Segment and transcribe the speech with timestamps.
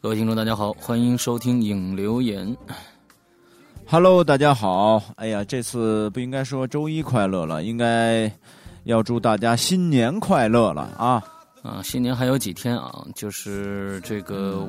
[0.00, 2.56] 各位听众，大家好，欢迎收听影留言。
[3.84, 5.02] Hello，大家好。
[5.16, 8.32] 哎呀，这次不应该说周一快乐了，应该
[8.84, 11.24] 要祝大家新年快乐了啊！
[11.62, 13.04] 啊，新年还有几天啊？
[13.16, 14.68] 就是这个，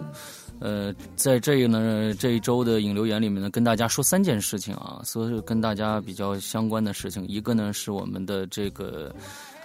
[0.60, 9.14] 呃，在这个呢这一周的影留言里面呢，跟大家说三件事情啊，所以跟大家比较相关的事情，一个呢是我们的这个，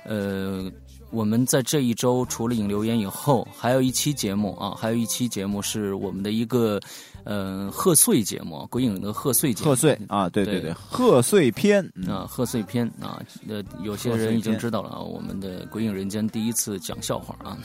[0.04, 0.70] 呃。
[1.14, 6.80] 我们在这一周除了引留言以后，还有一期节目啊，还有一期节目是我们的一个
[7.22, 9.70] 呃贺岁节目，鬼影的贺岁节目。
[9.70, 12.08] 贺岁啊，对对对，贺岁篇嗯。
[12.08, 17.56] 啊，贺岁篇啊，呃，有些人已经知道了啊，我们的《鬼影人间》第一次讲笑话啊，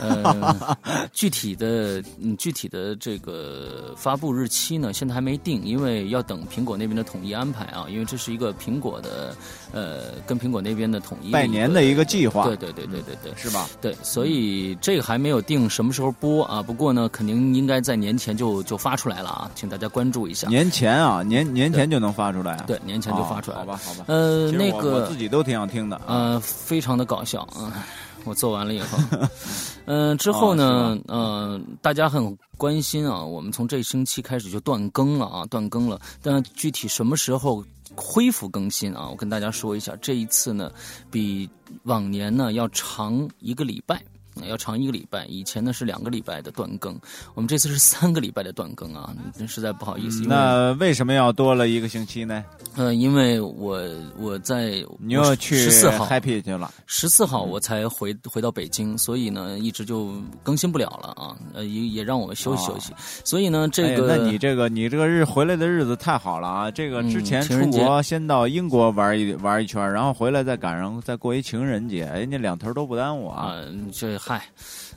[0.00, 0.76] 呃，
[1.12, 9.34] 具体的嗯，具体的这个发布日期呢，现在还没定，因为要等苹果那边的统一安排啊，因为这是一个苹果的
[9.72, 13.68] 呃，跟苹果那边的统一拜年的一个计划，对对对对对对，是吧？
[13.80, 20.48] 对，所以这个还没有定什么时候播啊，不过呢，肯定应该在年前就就发出来了啊，请大家关注一下。
[20.48, 22.64] 年前啊，年年前就能发出来啊？
[22.66, 23.64] 对，年前就发出来了。
[23.64, 24.04] 好吧，好吧。
[24.08, 26.00] 呃，那个我自己都挺想听的。
[26.06, 27.84] 呃，非常的搞笑啊！
[28.24, 28.98] 我做完了以后，
[29.86, 36.00] 嗯、之后哦呢，呃，大家很关心啊，我们从这星期开始就断更了啊，断更了。
[36.22, 37.64] 但具体什么时候
[37.96, 39.08] 恢复更新啊？
[39.08, 40.70] 我跟大家说一下，这一次呢，
[41.10, 41.48] 比
[41.84, 44.02] 往年呢要长一个礼拜。
[44.46, 46.98] 要长一个礼拜，以前呢是两个礼拜的断更，
[47.34, 50.20] 我们这次是三个礼拜的断更啊，真实在不好意思。
[50.22, 52.44] 为那为什么要多了一个星期呢？
[52.76, 53.80] 呃，因为我
[54.18, 62.92] 我在你又去十四号 happy 去了，十四号我才回回到北京，所以呢一直就更新不了了啊，呃也也让我们休息休息。
[63.24, 66.70] 所以呢，这个、哎、那你这个你这个日回来的日子太好了啊！
[66.70, 73.46] 这个之前出国先到英国玩一玩一圈，然后回来再赶上再过一情人节，人家两头都不耽误啊。
[73.46, 74.46] 啊、这嗨，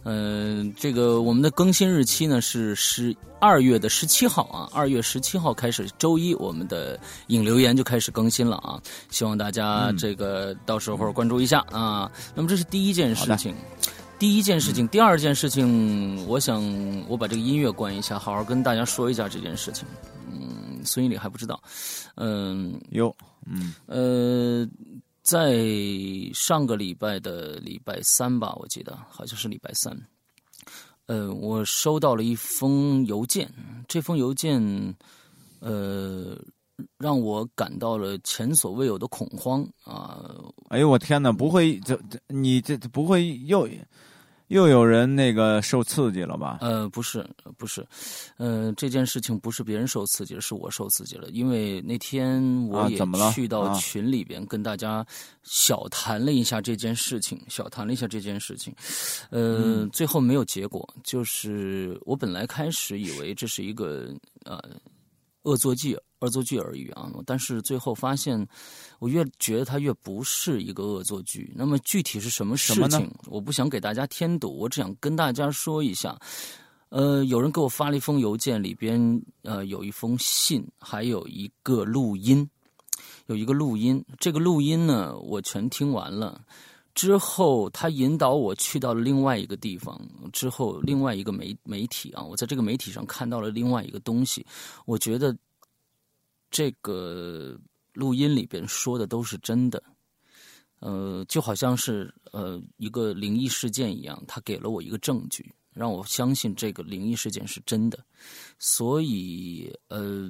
[0.03, 12.11] 呃，这个我们的更新日期呢是十二月的十七号啊，二月十七号开始，周一我们的影留言就开始更新了啊，希望大家嗯这个到时候关注一下啊。
[12.35, 13.55] 那么这是第一件事情。
[14.19, 16.61] 第一件事情，第二件事情，我想
[17.09, 19.85] 我把这个音乐关一下，好好跟大家说一下这件事情。
[20.31, 21.61] 嗯，孙一礼还不知道。
[22.15, 23.13] 嗯，有，
[23.45, 24.65] 嗯，呃，
[25.23, 25.57] 在
[26.33, 29.97] 上个礼拜的礼拜三吧，我记得好像是礼拜三。
[31.05, 33.51] 呃，我收到了一封邮件，
[33.87, 34.61] 这封邮件，
[35.59, 36.37] 呃，
[36.97, 40.29] 让我感到了前所未有的恐慌啊！
[40.69, 43.67] 哎呦我天哪，不会这这你这不会又
[44.47, 46.59] 又有人那个受刺激了吧？
[46.61, 47.27] 呃，不是，
[47.57, 47.85] 不是，
[48.37, 51.29] 呃，这件事情不是别人受刺激了，是我受刺激了。
[51.29, 52.99] 因为那天我也
[53.33, 55.05] 去到啊群里边跟大家
[55.43, 58.73] 小谈了一下这件事情，小谈了一下这件事情，
[59.31, 60.87] 呃，嗯最后没有结果。
[61.03, 64.13] 就是我本来开始以为这是一个
[64.45, 64.59] 呃
[65.43, 65.97] 恶作剧。
[66.23, 67.11] 恶作剧而已啊！
[67.25, 68.47] 但是最后发现，
[68.99, 71.51] 我越觉得它越不是一个恶作剧。
[71.53, 73.11] 那么具体是什么事情？
[73.27, 76.17] 我不想给大家添堵，我只想跟大家说一下。
[76.89, 82.49] 呃，有人给我发了一封邮件，里边呃有一封信，还有一个录音，
[83.25, 84.03] 有一个录音。
[84.17, 86.41] 这个录音呢，我全听完了。
[86.95, 89.99] 之后，他引导我去到了另外一个地方。
[90.31, 94.45] 之后，另外一个媒媒体啊，我在这个媒体上看到了另外一个东西。
[94.85, 95.35] 我觉得
[96.53, 97.59] 这个
[97.93, 99.81] 录音里边说的都是真的。
[100.79, 107.97] 呃，就好像是呃一个灵异事件一样，他给了我一个证据，让我相信这个灵异事件是真的。
[108.59, 110.29] 所以，呃，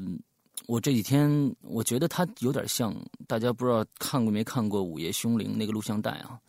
[0.67, 2.95] 我这几天我觉得它有点像，
[3.28, 6.40] 大家不知道看过没看过《午夜凶铃》那个录像带啊？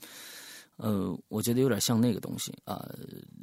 [0.77, 2.87] 呃，我觉得有点像那个东西啊、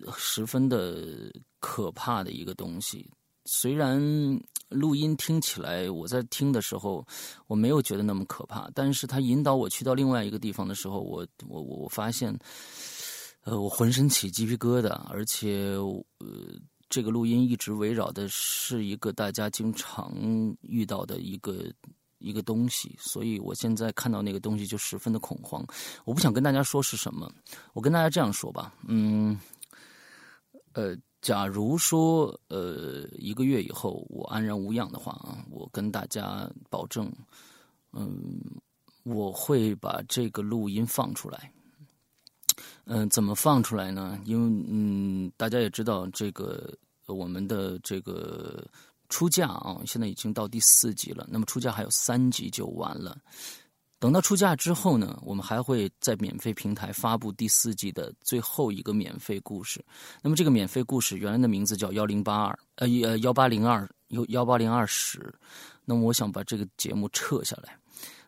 [0.05, 3.09] 呃，十分的可怕的一个东西。
[3.45, 3.99] 虽然
[4.71, 7.05] 录音听起来，我在听的时候
[7.47, 12.35] 我没有觉得那么可怕，但是他引导我去到另外一个地方的时候，我我我发现，
[13.43, 15.75] 呃，我浑身起鸡皮疙瘩，而且
[16.19, 16.27] 呃，
[16.89, 20.15] 这个录音一直围绕的是一个大家经常
[20.61, 21.65] 遇到的一个
[22.19, 25.65] 一个东西，所以我现在看到那个东西就十分的恐慌。
[26.05, 27.31] 我不想跟大家说是什么，
[27.73, 29.37] 我跟大家这样说吧，嗯，
[30.73, 30.95] 呃。
[31.21, 37.11] 假如说，呃，一个月以后我安然无恙的话啊，我跟大家保证，
[37.93, 38.41] 嗯，
[39.03, 41.51] 我会把这个录音放出来。
[42.85, 44.19] 嗯、怎么放出来呢？
[44.25, 46.73] 因为嗯，大家也知道这个
[47.05, 48.65] 我们的这个
[49.07, 51.27] 出价啊，现在已经到第四集了。
[51.29, 53.15] 那么出价还有三集就完了。
[54.01, 59.79] 等到出价之后呢，我们还会在免费平台发布第四季的最后一个免费故事。
[60.23, 65.31] 那么这个免费故事原来的名字叫幺零八二，呃呃幺八零二幺幺八零二十。
[65.85, 67.77] 那么我想把这个节目撤下来，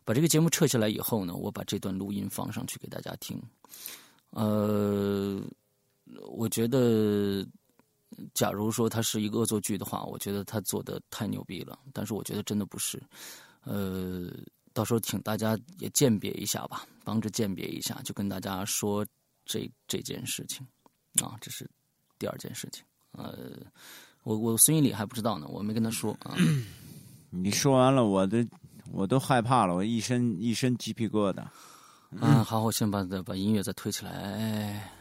[0.06, 3.42] 把这个节目撤下来以后呢，我把这段录音放上去给大家听。
[4.30, 5.42] 呃，
[6.28, 7.44] 我觉得，
[8.36, 11.80] 假如说它是一个恶作剧的话，我觉得他做的太牛逼了。
[11.92, 13.02] 但是我觉得真的不是，
[13.64, 14.30] 呃。
[14.74, 19.06] 到时候请大家也鉴别一下吧，帮着鉴别一下，就跟大家说
[19.46, 20.66] 这这件事情，
[21.22, 21.70] 啊，这是
[22.18, 22.84] 第二件事情。
[23.12, 23.52] 呃，
[24.24, 26.36] 我我孙一礼还不知道呢，我没跟他说啊。
[27.30, 28.38] 你说完了，我都
[28.92, 31.46] 我都害怕了，我一身一身鸡皮疙瘩。
[32.12, 34.92] 嗯，好，我先把把音乐再推起来。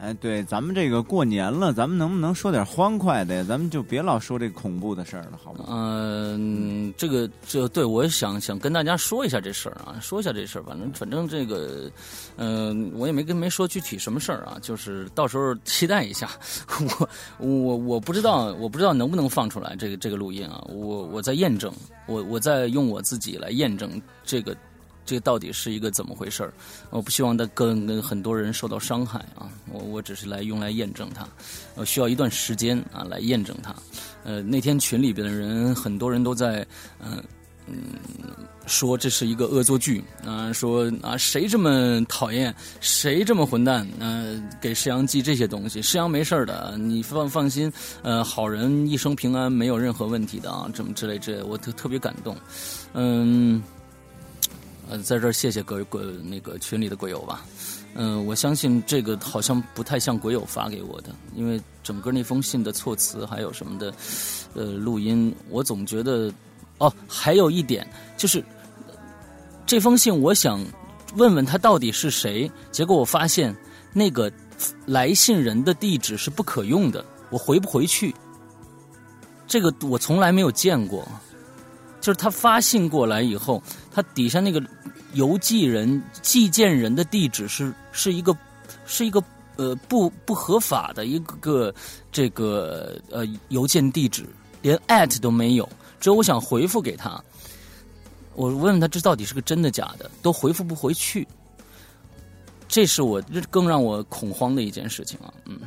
[0.00, 0.08] 哎。
[0.08, 3.44] 哎，对，咱们这个过年了，咱们能不能说点欢快的呀？
[3.46, 5.66] 咱们就别老说这恐怖的事儿了，好吗？
[5.68, 10.62] 嗯，这个这对我想想跟大家说一下这事儿啊，说一下这事儿。
[10.62, 11.90] 反正反正这个，
[12.36, 16.30] 嗯，我也没跟没说具体什么事儿啊，就是到时候期待一下。
[16.98, 20.64] 我我我不知道，我不知道能不能放出来这个这个录音啊。
[20.68, 21.70] 我我在验证，
[22.06, 24.56] 我我在用我自己来验证这个。
[25.08, 26.52] 这到底是一个怎么回事儿？
[26.90, 29.48] 我不希望他跟跟很多人受到伤害啊！
[29.72, 31.26] 我我只是来用来验证它，
[31.76, 33.74] 我需要一段时间啊来验证它。
[34.24, 36.66] 呃，那天群里边的人很多人都在
[37.00, 37.24] 嗯
[37.66, 37.74] 嗯
[38.66, 43.88] 说这是一个恶作剧啊，说啊谁这么讨厌，谁这么混蛋？
[43.98, 47.72] 呃，给石阳寄这些东西，石阳没事的，你放放心，
[48.02, 52.36] 呃，好人一生平安，没有任何问题的啊，这么之类之类，我特特别感动，
[52.92, 53.62] 嗯。
[54.88, 57.44] 呃在这儿谢谢鬼鬼那个群里的鬼友吧，
[57.94, 63.92] 嗯，我相信这个好像不太像鬼友发给我的，因为整个那封信的措辞还有什么的，
[64.54, 66.32] 呃，录音，我总觉得，
[66.78, 67.86] 哦，还有一点
[68.16, 68.42] 就是
[69.66, 70.64] 这封信，我想
[71.16, 73.54] 问问他到底是谁，结果我发现
[73.92, 74.32] 那个
[74.86, 78.14] 来信人的地址是不可用的，我回不回去，
[79.46, 81.06] 这个我从来没有见过。
[82.00, 83.60] 就是他发信过来以后，
[83.98, 84.62] 他底下那个
[85.14, 88.36] 邮寄人、寄件人的地址是是一个
[88.86, 89.20] 是一个
[89.56, 91.74] 呃不不合法的一个
[92.12, 94.24] 这个呃邮件地址，
[94.62, 95.68] 连 at 都没有。
[95.98, 97.20] 只有我想回复给他，
[98.36, 101.26] 我问问他这到底是个真的假的，都回复不回去。
[102.68, 105.34] 这是我更让我恐慌的一件事情啊！
[105.44, 105.58] 嗯，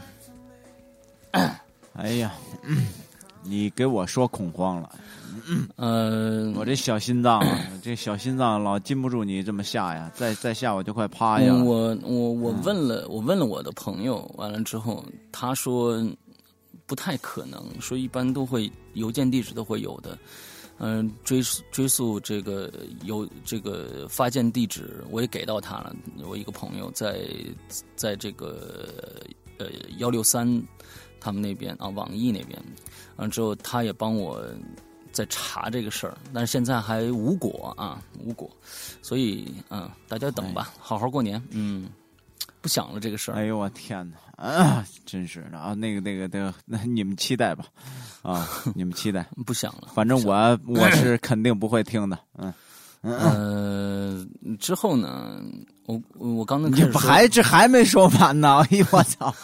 [1.91, 2.33] 哎呀，
[2.63, 2.87] 嗯
[3.43, 4.89] 你给我说恐慌了。
[5.77, 7.41] 嗯，我这小心脏，
[7.81, 11.63] 这小心脏老禁不住你这么下呀，再再下我就快趴下了。
[11.63, 16.05] 我我我问了，我问了我的朋友，完了之后他说
[16.85, 20.17] 不太可能，说一般都会邮件地址都会有的。
[20.83, 21.41] 嗯，追
[21.71, 22.71] 追溯这个
[23.03, 25.95] 邮这个发件地址，我也给到他了。
[26.25, 27.23] 我一个朋友在
[27.95, 29.21] 在这个
[29.59, 29.67] 呃
[29.97, 30.61] 幺六三
[31.19, 32.59] 他们那边啊，网易那边，
[33.17, 34.43] 完之后他也帮我。
[35.13, 38.49] 在查这个事儿，但是现在还无果啊，无果，
[39.01, 41.89] 所以嗯，大家等吧，好好过年，嗯，
[42.61, 43.35] 不想了这个事儿。
[43.35, 47.65] 哎呦我天哪，啊，真是的啊，那个那个那个，那你们期待吧，
[48.21, 52.53] 啊，你们期待， 不想了，反正我我是肯定不会听的，嗯，
[53.01, 54.25] 呃，
[54.61, 55.41] 之后呢，
[55.87, 59.35] 我我刚才你不还这还没说完呢，哎呦我操，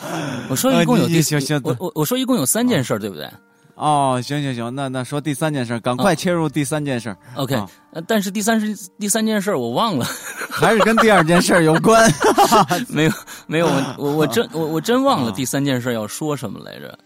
[0.50, 3.30] 我说一共有行行，我我我说一共有三件事，对不对？
[3.78, 7.16] 哦，行行行，那那说第三件事，赶快切入第三件事。
[7.36, 7.56] OK，
[8.08, 10.06] 但是第三是第三件事我忘了，
[10.50, 12.12] 还是跟第二件事有关。
[12.90, 13.12] 没有
[13.46, 16.98] 没有，我我我真我我真忘了第三件事要说什么来着。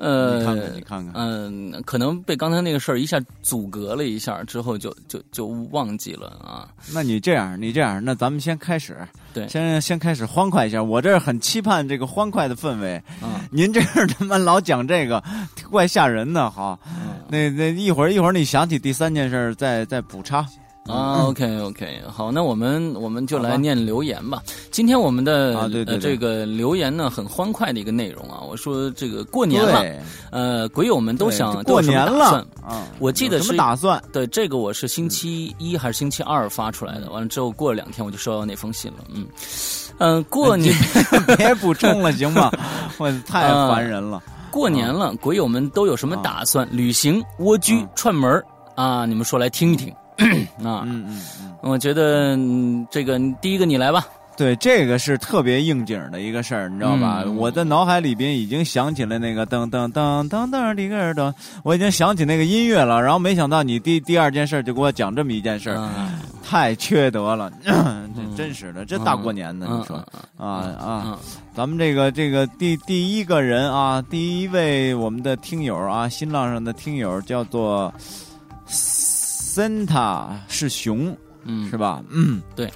[0.00, 6.66] 呃，你看看，你看看，嗯，可能被刚才那个事儿一下阻隔了一下，之后就就就忘记了啊。
[6.94, 8.96] 那你这样，你这样，那咱们先开始，
[9.34, 10.82] 对，先先开始欢快一下。
[10.82, 12.96] 我这儿很期盼这个欢快的氛围。
[13.20, 15.22] 啊，您这儿他妈老讲这个，
[15.70, 16.78] 怪吓人的哈。
[17.28, 20.46] 那那一会儿一会儿，你想起第三件事再再补插。
[20.90, 24.42] 啊，OK OK，好，那我们我们就来念留言吧。
[24.70, 25.68] 今天我们的
[26.00, 28.40] 这个留言呢，很欢快的一个内容啊。
[28.40, 29.84] 我说这个过年了，
[30.30, 32.86] 呃，鬼友们都想过年了啊。
[32.98, 34.02] 我记得是打算？
[34.12, 37.10] 对，这个我是星期一还是星期二发出来的？
[37.10, 38.98] 完了之后过了两天，我就收到那封信了。
[39.14, 39.26] 嗯
[39.98, 40.74] 嗯， 过年
[41.36, 42.50] 别补充了，行吗？
[42.98, 44.22] 我 太烦人了。
[44.50, 46.68] 过年了，鬼友们都有什么打算？
[46.72, 48.42] 旅行、蜗居、串门
[48.74, 49.06] 啊？
[49.06, 49.94] 你们说来听一听。
[50.64, 52.36] 啊，嗯嗯嗯，我觉得
[52.90, 54.06] 这个第一个你来吧。
[54.36, 57.22] 对，这个是特别应景的一个事儿，你知道吧？
[57.36, 63.02] 我的脑海里边已经想起了那个噔噔噔噔噔的个噔，我已经想起那个音乐了。
[63.02, 65.88] 然后没想到你第第二件事就给我讲这么一件事儿。
[66.42, 69.96] 太缺德了， 这真是的，这大过年的，你说
[70.38, 71.18] 啊啊，
[71.54, 77.92] 咱们这个这个第第一个人啊，第一位我们的听友啊，新浪上的听友叫做
[79.50, 82.02] Santa 是熊，嗯，是吧？
[82.10, 82.70] 嗯，对。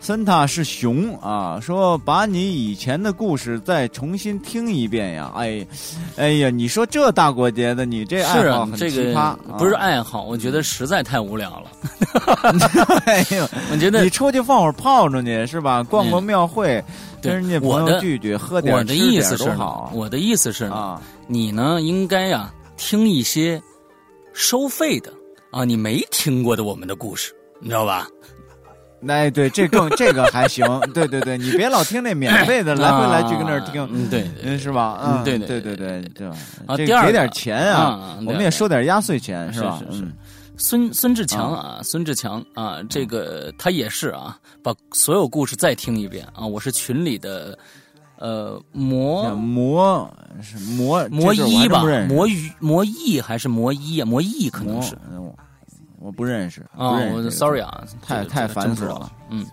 [0.00, 5.32] 森塔是熊啊，说把你以前的故事再重新听一遍呀！
[5.34, 5.66] 哎，
[6.16, 11.70] 哎呀，你说这大过节的，你这爱好很奇葩，不是爱好，我觉得实在太无聊了。
[13.06, 15.82] 哎呦，我觉得你出去放会儿炮仗去是吧？
[15.82, 16.82] 逛逛庙会，
[17.20, 19.90] 跟人家朋友聚聚，喝点我的意思是好。
[19.92, 23.60] 我的意思是啊，你呢应该呀听一些
[24.32, 25.12] 收费的
[25.50, 28.06] 啊，你没听过的我们的故事，你知道吧？
[29.06, 35.00] 哎，对，这更这个还行，对对对，你别老听那免费的，来回来去跟那儿听，嗯，对，嗯，是吧？
[35.04, 36.26] 嗯，对对对对对，
[36.66, 39.80] 啊，第二给点钱啊，我们也收点压岁钱，是吧？
[39.90, 40.04] 是是。
[40.60, 46.44] 孙孙志强啊，孙志强啊，这个他也是啊，把所有故事再听一遍啊。
[46.44, 47.56] 我是群里的，
[48.18, 49.34] 呃，魔。
[49.34, 51.82] 魔是魔魔一吧？
[52.08, 54.04] 魔鱼魔翼还是魔一啊？
[54.04, 54.98] 魔翼可能是。
[56.00, 59.10] 我不认识啊，我 sorry 啊，太太繁琐了。
[59.30, 59.44] 嗯。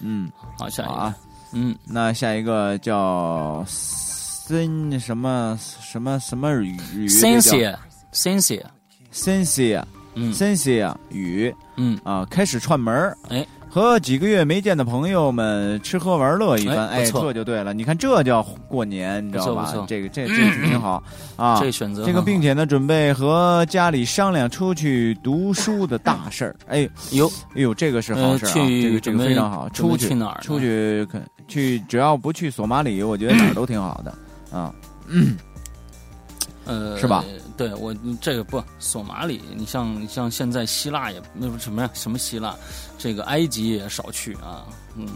[0.00, 0.28] 嗯，
[0.58, 0.92] 好，下一个。
[0.92, 1.14] 啊，
[1.52, 6.76] 嗯，那下一个叫森什么什么什么语
[7.08, 11.96] ？Cynthia，Cynthia，Cynthia，嗯，Cynthia 语，嗯。
[12.02, 13.46] 啊，开始串门哎。
[13.74, 17.74] 和几个月没见的朋友们吃喝玩乐一番，哎，这就对了。
[17.74, 19.74] 你看，这叫过年，你知道吧？
[19.88, 21.02] 这个这这挺好
[21.34, 21.58] 啊。
[21.60, 26.54] 这选择这个，并且呢，准备和家里商量出去读书的大事儿。
[26.68, 27.26] 哎呦，
[27.56, 28.52] 哎呦，这个是好事啊！
[28.54, 29.68] 这个这个非常好。
[29.70, 30.40] 出去哪儿？
[30.40, 31.04] 出去
[31.48, 34.72] 去，只要不去索马里，我觉得哪儿都挺好的啊。
[36.64, 37.24] 呃，是吧？
[37.56, 41.90] 对我这个不索马里，你像你像现在希腊也那什么呀？
[41.94, 42.54] 什么希腊？
[42.98, 44.64] 这个埃及也少去啊。
[44.96, 45.06] 嗯，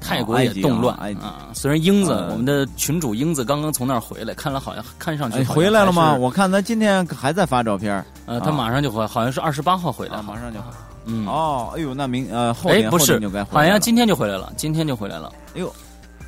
[0.00, 1.48] 泰国也动乱啊。
[1.52, 6.14] 虽然英子，我们的群主英子刚刚从那儿回来，看了好像看上去回来了吗？
[6.14, 8.02] 我看他今天还在发照片。
[8.24, 10.66] 呃，他马上就回，好像是二十八号回来，马上就回。
[11.04, 11.26] 嗯。
[11.26, 15.30] 哦，哎呦，那明呃后天不是就该回来好像今天就回来了，今天就回来了。
[15.54, 15.70] 哎呦，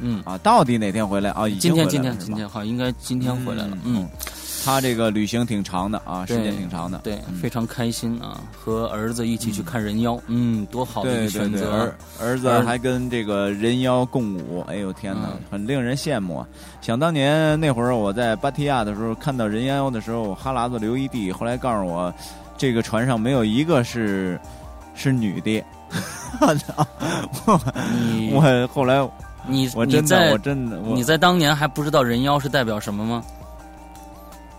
[0.01, 1.49] 嗯啊，到底哪天回来啊？
[1.59, 3.79] 今天今天今天好像应该今天回来了。
[3.85, 4.07] 嗯。
[4.67, 11.71] 他这个旅行挺长的啊，时间挺长的，对，非常开心啊，和儿子一起去看人妖，嗯，多好的一个选择。
[11.71, 16.49] 儿儿子还跟这个人妖共舞，哎呦天哪，很令人羡慕啊！
[16.81, 21.31] 想当年那会儿我在芭提雅的时候看到人妖的时候，哈喇子流一地。
[21.31, 22.13] 后来告诉我，
[22.59, 24.37] 这个船上没有一个是
[24.97, 25.63] 是女的。
[26.41, 26.89] 我操！
[28.33, 29.09] 我后来
[29.47, 33.23] 你我真的我真的你在当年还不知道人妖是代表什么吗？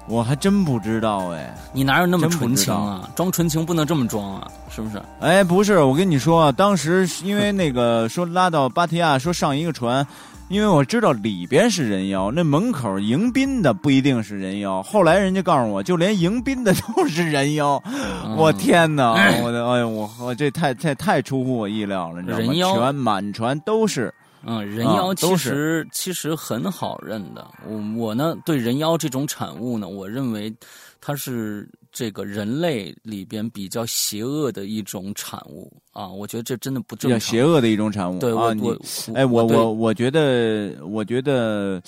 [0.08, 3.10] 我还真不知道哎，你哪有那么纯情啊？
[3.16, 5.02] 装纯情不能这么装啊，是不是？
[5.20, 10.08] 哎，不是，我跟你说，当时因为那个说拉到芭提雅，说上一个船，
[10.48, 14.82] 因为我知道里边是人妖，那门口迎宾的不一定是人妖。
[14.82, 17.84] 后来人家告诉我，就连迎宾的都是人妖。
[18.38, 19.12] 我天哪！
[19.44, 22.54] 我的哎呦，我我这太太太出乎我意料了，你知道吗？
[22.54, 24.14] 全满船都是。
[24.44, 27.46] 嗯，人妖其实其实很好认的。
[27.68, 30.54] 我我呢，对人妖这种产物呢，我认为
[31.02, 36.08] 它是这个人类里边比较邪恶的一种产物啊。
[36.08, 37.20] 我觉得这真的不正常。
[37.20, 38.20] 邪恶的一种产物。
[38.20, 38.78] 对，我我
[39.14, 41.82] 哎，我我我觉得，我觉得。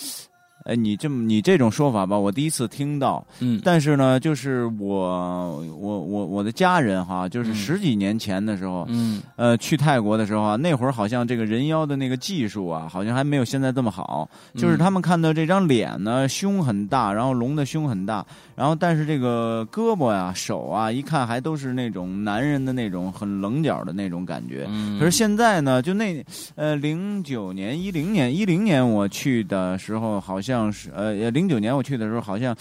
[0.70, 3.26] 哎，你这么你这种说法吧，我第一次听到。
[3.40, 14.30] 嗯，但是呢，就是我我我我的家人哈，就是十几年前的时候，嗯，呃，去泰国的时候啊，那会儿好像这个人妖的那个技术啊，好像还没有现在这么好。
[14.54, 18.24] 就是他们看到这张脸呢，胸很大，然后龙的胸很大，
[18.60, 24.66] 然后但是这个胳膊呀、手啊，一看还都是那种男人的那种很棱角的那种感觉。
[24.68, 26.22] 嗯，可是现在呢，就那
[26.56, 30.50] 呃，零九年、一零年、一零年我去的时候，好像。
[30.50, 32.58] 像是呃，零九年我去的时候，好像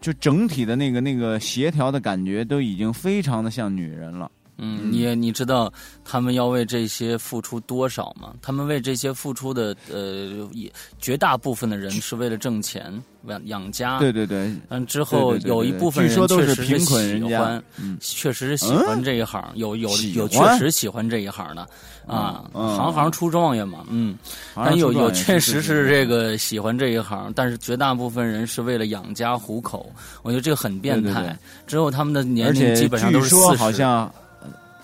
[0.00, 4.30] 就整体的那个那个协调的感觉都已经非常的像女人了。
[4.58, 5.70] 嗯，你你知道
[6.02, 8.32] 他们要为这些付出多少吗？
[8.40, 12.90] 他们为这些付出的呃，也绝大部分的人是为了挣钱
[13.26, 13.98] 养养家。
[13.98, 14.50] 对对对。
[14.68, 17.62] 嗯，之后有一部分人确实是贫困人家，
[18.00, 21.68] 确实是喜欢这一行，有有有确实喜欢这一行的
[22.06, 24.16] 啊，行行出状元嘛，嗯。
[24.54, 31.36] 但有有确实是这个喜欢这一行，但是绝大部分人是为了养家糊口，我觉得这个很变态。
[31.66, 33.84] 之后他们的年龄基本上都是四十。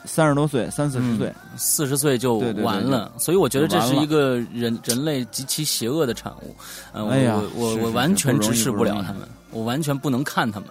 [0.04, 6.54] 三十多岁，三四十岁，四十岁就完了，所以我觉得这是一个人人类极其邪恶的产物。
[6.92, 9.23] 哎呀，我我完全直视不了他们。
[9.50, 10.68] 我完全不能看他们。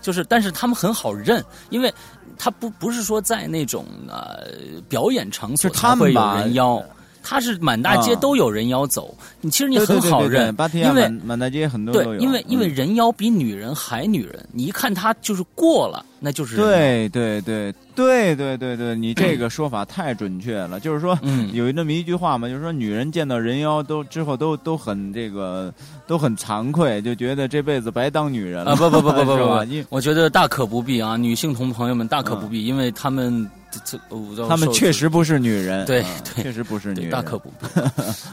[0.00, 1.92] 就是，但是他们很好认，因为
[2.38, 4.46] 他不不是说在那种呃
[4.88, 6.82] 表演场所他会有人妖。
[7.22, 21.18] 他是满大街都有人妖走，你其实你很好认，因为满大街很多对，因为因为人妖比女人还女人，你一看他就是过了，那就是对对对对对对对，你这个说法太准确了，就是说
[21.52, 25.72] 有那么一句话嘛，就是说女人见到人妖都之后都都很这个
[26.06, 28.76] 都很惭愧，就觉得这辈子白当女人了。
[28.76, 33.50] 不不不不不不，我觉得大可不必啊，女性同朋友们大可不必，因为他们。
[33.72, 33.96] 这
[34.34, 37.66] 这，他们确实不 是女人，对对，确实不是女人，大可不必。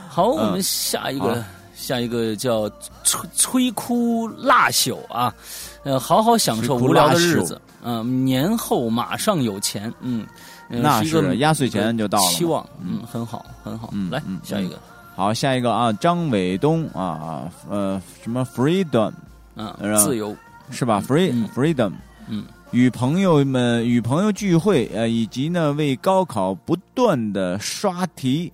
[0.09, 2.67] 好，我们下一个，下一个叫
[3.05, 5.31] 摧摧枯拉朽啊，
[5.83, 10.27] 呃，好好享受无聊的日子，嗯，年后马上有钱，嗯，
[10.67, 14.77] 那是压岁钱就到了，期望，嗯，很好，很好，嗯来下一个，
[15.15, 19.13] 好，下一个啊，张伟东啊，呃，什么 freedom，
[19.55, 20.35] 嗯，自由。
[20.69, 21.93] 是吧？free freedom，
[22.27, 22.43] 嗯。
[22.71, 28.51] 与朋友们与朋友聚会，呃，以及呢为高考不断的刷题，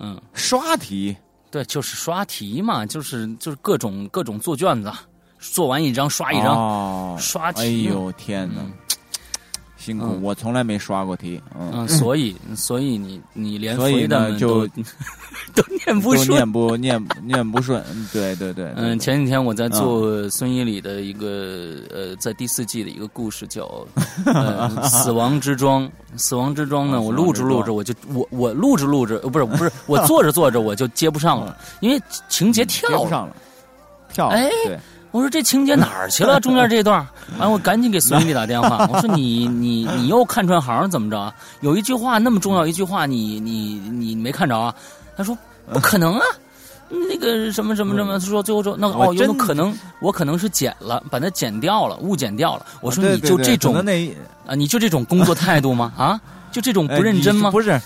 [0.00, 1.16] 嗯，刷题，
[1.48, 4.92] 对，就是刷题嘛，就是就是各种各种做卷子，
[5.38, 7.60] 做完一张刷一张，刷题。
[7.62, 8.60] 哎呦天哪！
[9.76, 14.66] 辛苦，我从来没刷过题，嗯，所以，所以你你连所以呢就
[15.54, 18.70] 都念不顺，念不念念不顺，对对对。
[18.76, 23.64] 嗯，前几天我在做孙一礼的一个呃，在第四季的一个故事叫
[24.82, 33.34] 《死亡之庄》，死亡之庄呢，我录着录着我就我我录着录着，不是不是，我做着做着我就接不上了，因为情节跳了，
[34.12, 34.50] 跳哎。
[35.10, 36.38] 我说这情节哪儿去了？
[36.40, 37.06] 中间这段，
[37.38, 38.86] 完我赶紧给孙俪打电话。
[38.92, 41.32] 我说你你你又看串行怎么着？
[41.60, 44.74] 有一句话那么重要一句话，你你你没看着啊？
[45.16, 45.36] 他说
[45.72, 46.24] 不可能啊，
[47.08, 52.66] 那个什么什么什么，他说最后说那个哦，有可能我可能是剪了，把它剪掉了，误剪掉了。
[52.80, 53.74] 我说你就这种
[54.46, 55.92] 啊，你就这种工作态度吗？
[55.96, 56.20] 啊，
[56.52, 57.50] 就这种不认真吗？
[57.50, 57.80] 不是。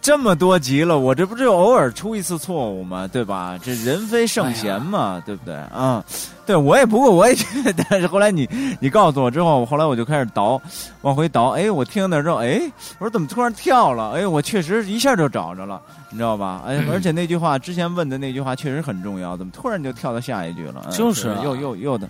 [0.00, 3.08] 这么多集了，我这不就偶尔出一次错误吗？
[3.10, 3.58] 对吧？
[3.62, 5.54] 这人非圣贤嘛，对不对？
[5.54, 6.04] 啊，
[6.46, 7.34] 对我也不过我也，
[7.88, 8.48] 但是后来你
[8.80, 10.60] 你告诉我之后，后来我就开始倒，
[11.02, 11.50] 往回倒。
[11.50, 12.60] 哎，我听那之后，哎，
[12.98, 14.12] 我说怎么突然跳了？
[14.12, 15.80] 哎，我确实一下就找着了，
[16.10, 16.62] 你知道吧？
[16.66, 20.86] 哎，而且那句话之前问的那句话确实很重要，怎么突然就跳到下一句了？
[20.90, 22.08] 就是又又又的。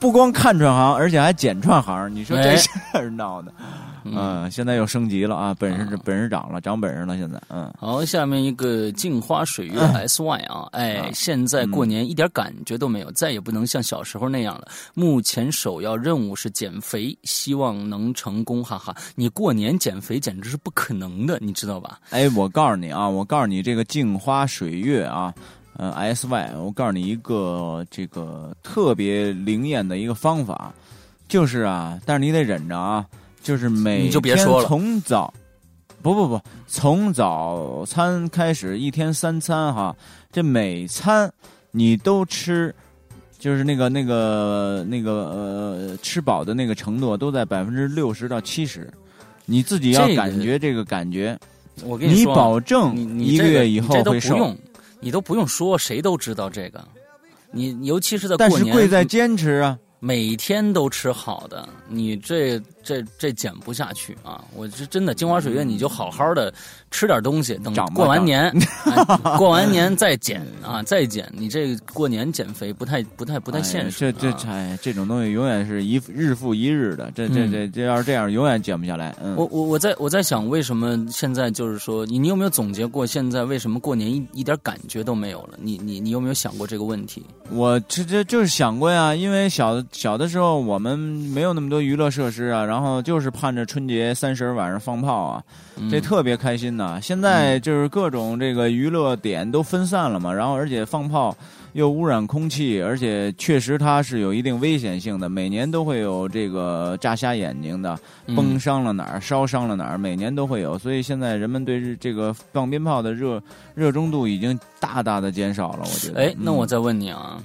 [0.00, 3.52] 不光看串行，而且还剪串行，你说这事儿闹的，
[4.04, 7.72] 嗯，现在又升级了啊，本事本事长了，长本事了，现在，嗯。
[7.78, 14.68] 好，下面一个镜花水月 S Y 啊，哎，现在过年一点感觉都没有，再也不能像小时候那样了。
[14.94, 18.94] 目前首要任务是减肥，希望能成功，哈哈。
[19.16, 21.98] 你过年减肥简直是不可能的，你知道吧？
[22.10, 25.34] 哎，我告诉你啊，我告诉你这个镜花水月啊。
[25.78, 30.74] 呃，S Y，我告诉你一个这个特别灵验的一个方法，
[31.28, 33.06] 就是啊，但是你得忍着啊，
[33.40, 34.36] 就是每天
[34.66, 35.32] 从早，
[36.02, 39.94] 不不不，从早餐开始，一天三餐哈，
[40.32, 41.32] 这每餐
[41.70, 42.74] 你都吃，
[43.38, 45.12] 就是那个那个那个
[45.92, 48.92] 呃，吃饱的那个程度都在百分之六十到七十，
[49.46, 51.38] 你自己要感觉这个感觉，
[51.84, 54.52] 我跟你说，你保证一个月以后会瘦。
[55.00, 56.86] 你都不用说，谁都知道这个。
[57.50, 59.78] 你尤其是在过年，但是贵在坚持啊。
[60.00, 64.42] 每天都吃好的，你这这这减不下去啊！
[64.54, 66.50] 我是真的镜花水月，你就好好的
[66.90, 68.50] 吃点东西，等过完年，
[69.36, 71.30] 过完年再减啊，再减。
[71.36, 73.98] 你这过年减肥不太不太不太现实。
[73.98, 79.14] 这这哎，这种东西永远是一日复一日的，这这这这要是这样，永远减不下来。
[79.22, 85.58] 嗯，我我我在我在想，为什么现在就是说，你你有没有总结过，现在为什么过年一一点感觉都没有了？
[85.60, 87.22] 你你你有没有想过这个问题？
[87.50, 89.84] 我这这就是想过呀，因为小。
[89.92, 95.44] 小的时候我们没有那么多娱乐设施啊，然后就是盼着春节三十晚上放炮啊，
[95.90, 96.98] 这特别开心呐。
[97.00, 101.36] 现在就是各种这个娱乐点都分散了嘛，然后而且放炮
[101.72, 107.98] 又污染空气，而且确实它是有一定危险性的，每年都会有这个炸瞎眼睛的，
[108.34, 110.78] 崩伤了哪儿，烧伤了哪儿，每年都会有。
[110.78, 113.42] 所以现在人们对这个放鞭炮的热
[113.74, 116.20] 热衷度已经大大的减少了，我觉得。
[116.20, 117.42] 哎，那我再问你啊。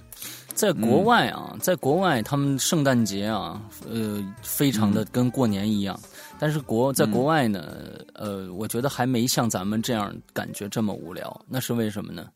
[0.54, 6.00] 在国外啊，在国外，他们圣诞节啊，呃，非常的跟过年一样。
[6.40, 7.74] 但是国在国外呢，
[8.14, 11.42] 呃，我觉得还没像咱们这样感觉这么无聊。
[11.48, 12.28] 那是为什么呢？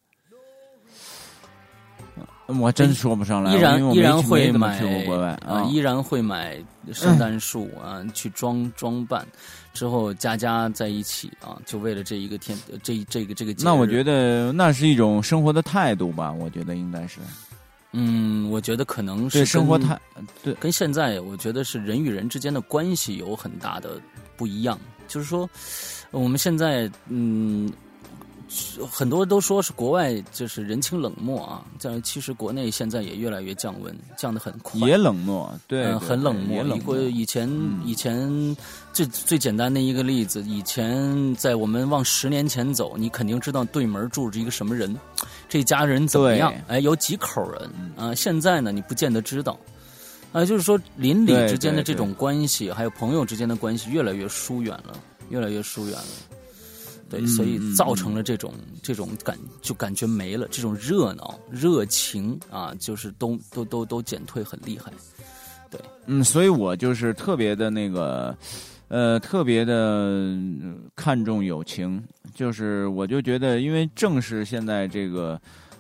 [2.48, 3.54] 我真说不上来。
[3.54, 4.80] 依然依然会买
[5.46, 6.58] 啊，依然会买
[6.94, 9.28] 圣诞树啊，去装装扮，
[9.74, 13.54] 之后家家在一起啊，就为了这一个天，这这个这个。
[13.60, 17.20] 那我觉得那是一种生活的态度吧，我觉得应该是。
[18.00, 20.00] 嗯，我觉得可能是生活态，
[20.44, 24.00] 对，跟现在我觉得是人与人之间的关系有很大的
[24.36, 24.80] 不一样。
[25.08, 25.50] 就是说，
[26.12, 27.72] 我们现在嗯。
[28.90, 34.80] 很多都说是国外就是人情冷漠啊，但其实国内现在也越来越降温，降的很快。
[34.88, 36.64] 也冷漠，对，很冷漠。
[36.64, 36.98] 冷漠。
[36.98, 37.50] 以前
[37.84, 38.56] 以前
[38.94, 44.96] 最最简单的一个例子，以前在我们往十年前走，你肯定知道对门住着一个什么人，
[45.50, 46.54] 这家人怎么样？
[46.68, 48.16] 哎，有几口人啊？
[48.16, 49.60] 现在呢，你不见得知道。
[50.32, 54.94] 啊，就是说邻里之间的这种关系，还有朋友之间的关系，越来越疏远了，
[55.30, 56.37] 越来越疏远了。
[57.10, 64.92] 对，所以造成了这种这种感，就感觉没了这种热闹热情啊，就是都都都都减退很厉害。
[65.70, 68.38] 对，嗯，所以我就是特别的那个，
[68.88, 70.38] 呃，特别的
[70.96, 75.40] 看重友情，就是我就觉得，因为正是现在这个。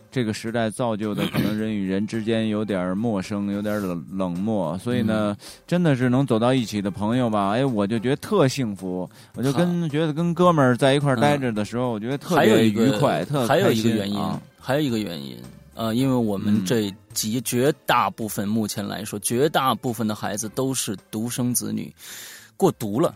[0.09, 7.49] 这个时代造就的可能人与人之间有点陌生，有点冷冷漠，所以呢，真的是能走到一起的朋友吧？
[7.49, 14.19] 哎，我就觉得特幸福，我就跟觉得跟哥们儿在一块儿待着的时候，我觉得特别愉快，特还有一个原因，
[14.59, 15.37] 还有一个原因，
[15.75, 21.93] 呃，因为我们这几绝大部分目前来说，绝大部分的孩子都是独生子女，
[22.55, 23.15] 过独了，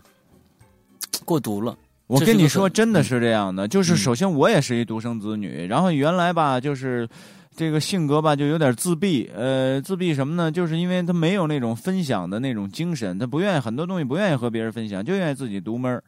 [1.24, 1.76] 过独了。
[2.12, 3.66] 我跟你说，真的是这样的。
[3.66, 7.08] 就是首先，我也是一独生子女，然后原来吧，就是
[7.56, 9.30] 这个性格吧，就有点自闭。
[9.34, 10.52] 呃，自闭什么呢？
[10.52, 16.02] 就是因为他没有那种分享的那种精神，他不愿意很多东西不愿意和别人分享，就愿意自己独门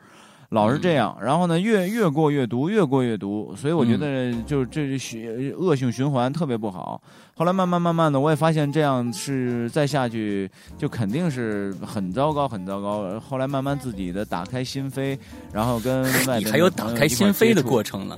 [0.50, 1.16] 老是这样。
[1.22, 3.54] 然后呢，越越过越毒，越过越毒。
[3.56, 7.00] 所以我觉得，就这是恶性循环特别不好。
[7.36, 13.18] 后来慢慢慢慢的，我也发现这样是再下去就肯定是很糟糕很糟糕。
[13.18, 15.18] 后来慢慢自己的打开心扉，
[15.52, 18.16] 然后跟外你还有打开心扉的过程呢。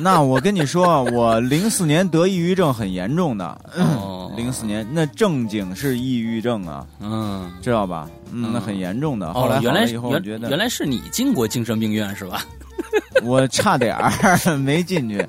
[0.00, 3.46] 那我跟你说，我零四年得抑郁症很严重的。
[3.76, 6.84] 哦，零四年那正经是抑郁症啊。
[6.98, 8.10] 嗯，知道吧？
[8.32, 9.32] 嗯，那很严重的。
[9.32, 12.44] 后来原来以后觉得原来是你进过精神病院是吧？
[13.22, 15.20] 我差点儿没进去，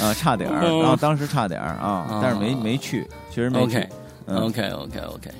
[0.00, 3.78] 啊，差点儿，然后当时差点儿啊，但是没没去，确实没去。
[4.26, 5.30] OK，OK，OK，OK。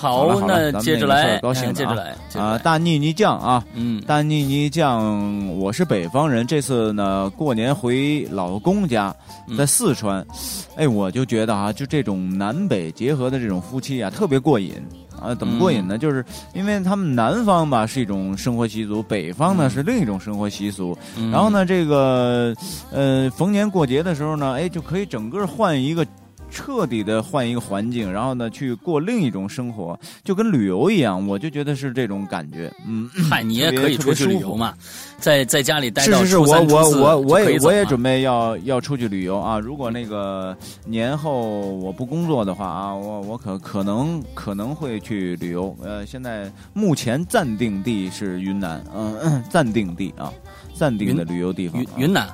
[0.00, 2.56] 好，那接着来，高兴接着来啊！
[2.56, 9.14] 大妮妮酱啊，嗯，大妮妮酱，我是北方人，这次呢过年回老公家，
[9.58, 10.26] 在四川，
[10.74, 14.72] 哎，我就觉得啊，就这种南北结合的这种夫妻啊，特别过瘾。
[15.20, 15.98] 啊，怎么过瘾呢？
[15.98, 20.96] 就是因为他们南方吧是一种生活习俗，北方呢是另一种生活习俗。
[21.30, 22.54] 然后呢，这个
[22.90, 26.06] 呃，逢年过节的时候呢，哎，就可以整个换一个。
[26.50, 32.72] 彻底的换一个环境，然后呢，去过另一种生活，就跟旅游一样，我就觉得是这种感觉。
[32.86, 34.74] 嗯，嗨，你也可以出去旅游嘛，
[35.18, 39.58] 在在家里待是是是，我我我我也我也准备要要出去旅游啊！
[39.58, 45.74] 如果那个年后我不工作的话啊，我我可可能可能会去旅游。
[45.82, 50.32] 呃，现在目前暂定地是云南，嗯，暂定地啊，
[50.74, 51.80] 暂定的旅游地方。
[51.80, 52.28] 云云南，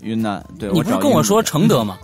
[0.00, 1.96] 云云南，对，你不是跟我说承德吗？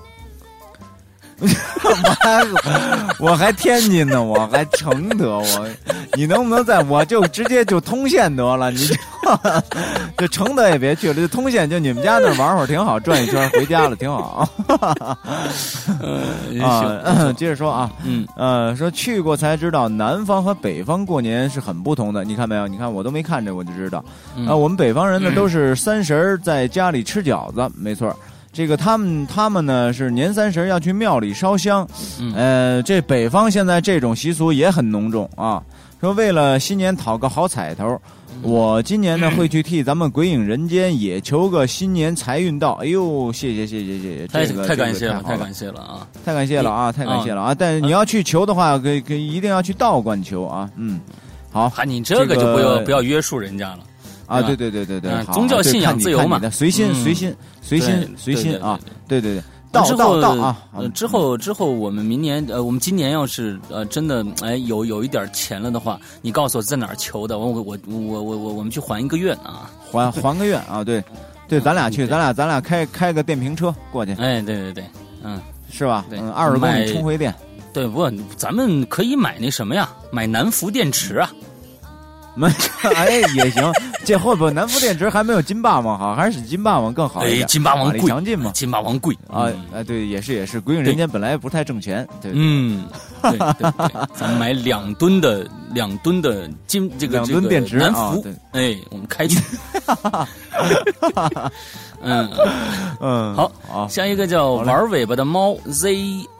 [3.18, 5.68] 我还天津呢，我还承德，我
[6.14, 8.70] 你能不能在我就直接就通县得了？
[8.70, 8.88] 你
[10.18, 14.48] 就承德也别去了，就通县就你们家那玩会儿挺好，转一圈回家了挺好。
[16.62, 22.24] 啊，接着说啊，嗯呃，说去过才知道南方和北方过年是很不同的。
[22.24, 22.66] 你看没有？
[22.66, 24.04] 你看我都没看着我就知道
[24.46, 24.56] 啊。
[24.56, 28.14] 我们北方人呢都是三十在家里吃饺子，没错。
[28.58, 31.86] 这个他们他们呢是年三十要去庙里烧香，
[32.34, 35.62] 呃，这北方现在这种习俗也很浓重啊。
[36.00, 37.96] 说为了新年讨个好彩头，
[38.42, 42.72] 我今年呢会去替咱们鬼影人间也求个新年财运到。
[42.82, 47.54] 哎呦，谢谢谢谢谢谢，太太感谢了，太感谢了啊，太感谢了啊，太感谢了啊！
[47.56, 50.68] 但是你要去求的话，可可一定要去道观求啊。
[50.74, 50.98] 嗯，
[51.52, 53.78] 好，你这个就不要不要约束人家了。
[54.28, 60.56] 啊，对对对对对，宗教信仰自由嘛，随心随心随心随心啊，对对对，到到到啊，
[60.94, 71.02] 之后之后我们明年呃，我们今年要是呃真的哎有有一点钱了的话，你告诉我在哪儿求的，我我我我我我我们去还一个愿啊，还还个愿啊，对。
[71.48, 74.84] 对，咱俩去，咱俩咱俩开开个电瓶车过去，哎，对对对，
[75.24, 76.04] 嗯，是吧？
[76.10, 77.34] 嗯，二十公里充回电，
[77.72, 81.32] 对，不，咱们可以买那什么呀，买南孚电池啊。
[82.38, 82.48] 没，
[82.94, 83.72] 哎，也行。
[84.04, 87.46] 这后边南孚电池还没有金霸王好，还是金霸王更好一点。
[87.48, 88.50] 金霸王贵，强劲嘛。
[88.52, 90.60] 金霸王贵啊，哎，对，也是也是。
[90.60, 92.30] 鬼影人间本来也不太挣钱，对。
[92.34, 92.86] 嗯，
[93.22, 99.38] 对对对，咱们买两吨的 两吨的金这个两吨电池南孚，哎，我们开去。
[102.00, 102.30] 嗯
[103.00, 105.92] 嗯，好，好下一个叫玩尾巴的猫 Z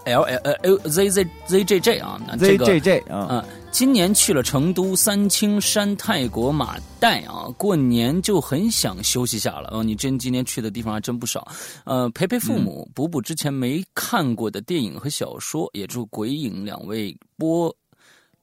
[0.05, 9.69] L L 呃 L Z Z Z J J 啊，，Z 个 J J 啊，啊，今年去了成都、三清山、泰国、马代啊，过年就很想休息下了。
[9.73, 11.47] 哦，你真今年去的地方还真不少。
[11.85, 17.73] 呃，陪陪父母，补补之前没看过的电影和小说，也祝鬼影两位播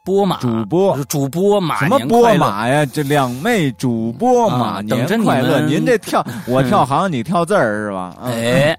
[0.06, 2.40] 播马主播主播马什么波年快乐。
[2.40, 2.86] 马呀？
[2.86, 5.60] 这两位主播马啊等着你年快乐！
[5.60, 8.16] 们您这跳我跳行，你跳字儿是吧？
[8.22, 8.78] 嗯哎，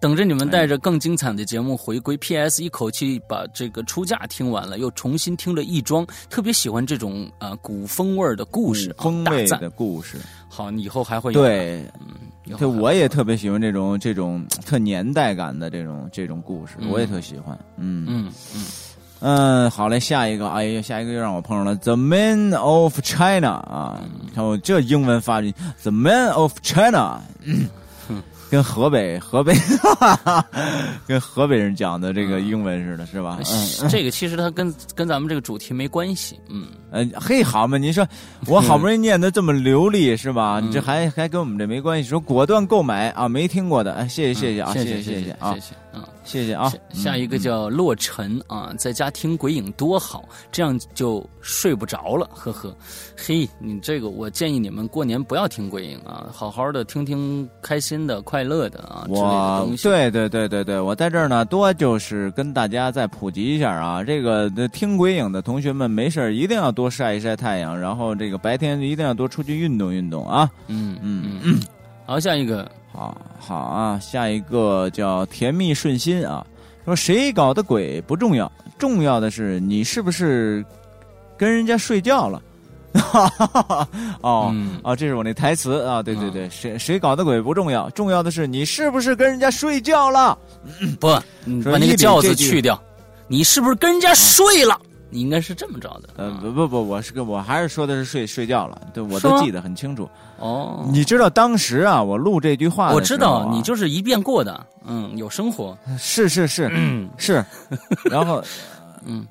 [0.00, 2.16] 等着你们带着更精彩的节目回归。
[2.18, 2.62] P.S.
[2.62, 11.90] 一口气把这个出嫁听完了，又重新听了一桩，特别喜欢这种呃古风味儿的故事，啊风味的故事，好，你以后还会有对，对，
[12.44, 17.58] 以后还会我也特别喜欢这种这种特年代感的这种这种故事，嗯我也特喜欢。
[17.76, 18.64] 嗯嗯嗯。
[19.20, 24.00] 嗯，好嘞，下一个，哎呀，下一个又让我碰上了，The Man of China 啊，
[24.32, 27.20] 看我这英文发音，The Man of China，
[28.50, 29.54] 跟河北河北
[31.06, 33.38] 跟河北人讲的这个英文似的，是吧？
[33.40, 33.88] 嗯。
[33.88, 38.06] 这个其实它跟跟咱们这个主题没关系，嗯， 呃，嘿，好嘛，您说
[38.46, 40.60] 我好不容易念的这么流利是吧？
[40.60, 42.08] 嗯你这还还跟我们这没关系？
[42.08, 46.08] 说果断购买啊，没听过的，哎，谢谢谢谢啊，谢谢谢谢谢啊谢，谢啊。
[46.24, 46.78] 谢谢啊下。
[46.92, 52.74] 下一个叫洛尘啊，在家听鬼影多好，这样就睡不着了，呵呵。
[53.16, 59.88] 嘿，你这个我建议你们过年不要听鬼影啊，好好的听听开心的、快乐的啊之类的东西。
[59.88, 70.50] 对对对对对，我在这儿呢，多就是跟大家再普及一下啊，这个呃听鬼影的同学们没事儿一定要多晒一晒太阳，然后这个白天一定要多出去运动运动啊。
[70.66, 71.60] 嗯嗯嗯。
[72.04, 76.44] 好，下一个好好啊，下一个叫甜蜜顺心啊，
[76.84, 80.64] 说谁搞的鬼不重要，重要的是你是不是
[81.36, 82.42] 跟人家睡觉了。
[84.22, 86.02] 哦、嗯哦，这是我那台词啊！
[86.02, 90.36] 对对对，谁谁搞的鬼不重要，重要的是你是不是跟人家睡觉了。
[90.98, 92.80] 不，把那个觉字去掉，
[93.28, 94.80] 你是不是跟人家睡了？
[95.10, 96.10] 你应该是这么着的。
[96.16, 96.38] 呃，啊。
[96.42, 100.08] 不不不，我是个我还是说的是睡睡觉了，对我都记得很清楚。
[100.38, 107.08] 哦，你知道当时啊，我录这句话的我知道你就是一遍过的，嗯，有生活，是是是嗯。
[107.16, 107.44] 是，
[108.10, 108.42] 然后
[109.04, 109.26] 嗯，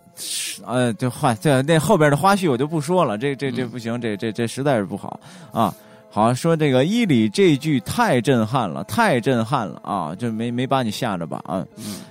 [0.65, 5.19] 呃，就话这那后边的花絮我就不说了，这这这不行，这这这实在是不好
[5.51, 5.73] 啊。
[6.09, 10.15] 好说这个伊里这句太震撼了，太震撼了啊！
[10.15, 11.63] 就没没把你吓着吧啊？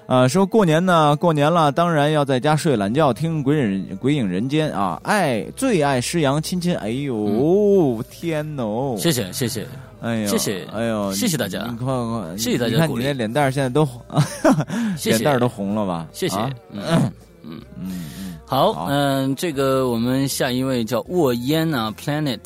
[0.07, 5.01] 呃，说过年呢，过年了，当然要在家睡懒觉，听鬼影鬼影人间啊！
[5.03, 8.95] 爱最爱诗阳亲亲，哎呦、天哦！
[8.99, 9.67] 谢谢谢谢，
[10.01, 11.67] 哎呦，谢谢哎呦，谢谢大家。
[11.69, 13.85] 你快快，谢谢大家你看你那脸蛋现在都，
[14.97, 15.19] 谢谢。
[15.19, 16.07] 脸蛋都红了吧？
[16.13, 16.37] 谢谢。
[16.37, 16.83] 啊，嗯。
[16.85, 17.13] 嗯。
[17.49, 22.41] 嗯嗯，好好，嗯、这个我们下一位叫沃烟啊，Planet，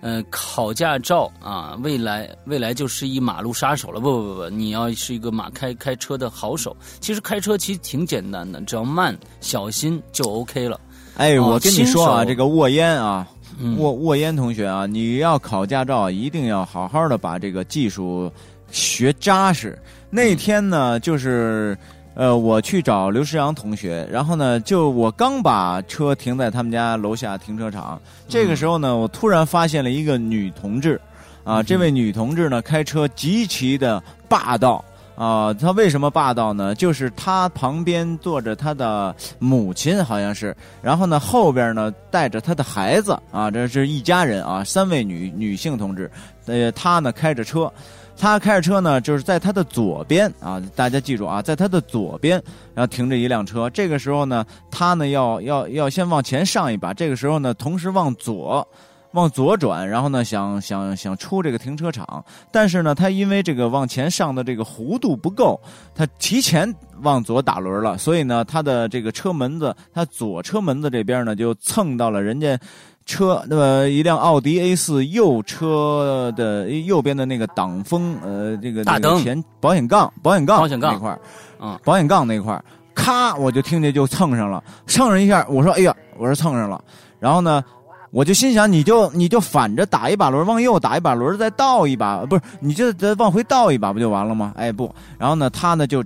[0.00, 6.76] 呃，考驾照啊，未来未来就是一马路杀手了，不不不不，你要是一个马开开车的好手。
[7.00, 10.80] 其实开车其实挺简单的，只要慢小心就 OK 了。
[11.16, 13.26] 哎，哦我跟你说啊，这个沃烟啊，
[13.58, 18.30] 嗯沃沃烟同学啊，你要考驾照，一定要好好的把这个技术
[18.70, 19.76] 学扎实。
[20.10, 21.76] 那天呢，就是。
[22.18, 31.00] 呃，我去找刘诗阳同学，然后呢，就我刚把车停在他们家楼下停车场，这个时候呢，我突然发现了一个女同志，
[31.44, 34.84] 啊，这位女同志呢，开车极其的霸道。
[35.14, 36.72] 啊，她为什么霸道呢？
[36.76, 46.08] 就是她旁边坐着她的母亲，好像是，然后呢后边呢带着她的孩子啊，这是一家人啊，三位女女性同志，
[46.46, 47.72] 呃，她呢开着车，
[48.18, 52.42] 他开着车呢就是在他的左边啊，大家记住啊，在他的左边，
[52.74, 58.66] 然后停着一辆车，这个时候呢，他呢要要要先往前上一把，这个时候呢同时往左。
[59.12, 65.58] 往左转，然后呢，想想想出这个停车场，但是呢，他因为这个往前上的这个弧度不够，
[65.94, 72.60] 他提前往左打轮了，所以呢，他的这个车门子，他左车门子这边呢，就蹭到了人家
[73.08, 79.20] 车那么一辆奥迪 A 四右车的右边的那个挡风，呃，这个大灯。
[79.24, 80.92] 前保险杠，保险杠保险杠。
[80.92, 81.20] 那块儿，
[81.58, 81.76] 嗯。
[81.82, 82.62] 保险杠那块儿，
[82.94, 86.80] 咔，我就听见就蹭上了，蹭上一下，我说哎呀，我说蹭上了，
[87.18, 87.64] 然后呢。
[88.10, 94.54] 我就心想，你就你就反着打一把轮，往右打一把轮，再倒一把，不是，你就再往回倒一把不就完了吗？
[94.56, 96.02] 哎不，然后呢，他呢就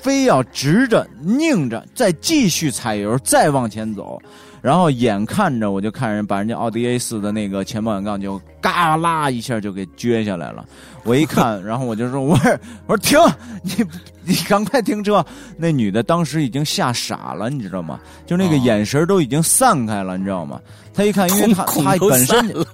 [0.00, 4.18] 非要直着拧着，再继续踩油，再往前走，
[4.64, 10.64] 然后眼看着我就看人把人家奥迪 A 四的那个前保险杠就嘎啦一下就给撅下来了。
[11.02, 13.18] 我一看， 然后我就说：“我说我说停，
[13.62, 13.84] 你
[14.24, 15.22] 你赶快停车。”
[15.58, 18.00] 那女的当时已经吓傻了，你知道吗？
[18.24, 20.58] 就那个哦眼神都已经散开了，你知道吗？
[20.94, 22.64] 她一看，因为她她本身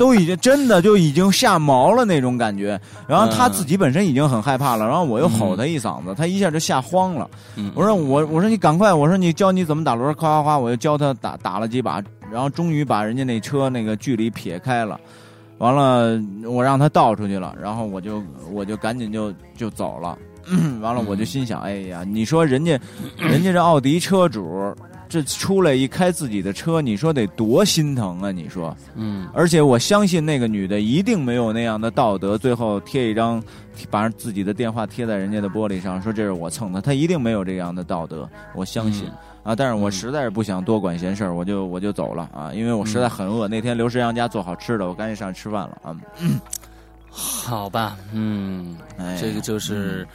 [0.00, 2.80] 都已经真的就已经吓毛了那种感觉。
[3.06, 7.28] 然后他自己本身已经很害怕了，然后我又吼他一嗓子，他一下就吓慌了。
[7.74, 14.98] 我说我我说你赶快，我说你教你怎么打轮，夸夸夸，我就教他打打了几把，然后终于把人家那车那个距离撇开了。
[15.58, 20.16] 完了，我让他倒出去了，然后我就我就赶紧就就走了。
[20.80, 22.80] 完了，我就心想，哎呀，你说人家
[23.18, 24.74] 人家这奥迪车主。
[25.10, 28.30] 这出来一开自己的车，你说得多心疼啊！
[28.30, 33.42] 你说，嗯，而且我相信那个女的一定没有那样的道德，最后贴一张，
[33.90, 39.10] 把自己的电话贴在人家的玻璃上，说这是我蹭的，她一定没有这样的道德，我相信
[39.42, 39.52] 啊！
[39.52, 43.48] 但是我实在是不想多管闲事儿，我就我就走了啊，因为我实在很饿。
[43.48, 45.96] 那天刘石阳家做好吃的，我赶紧上去吃饭了啊。
[47.10, 48.76] 好吧，嗯，
[49.20, 50.06] 这个就是。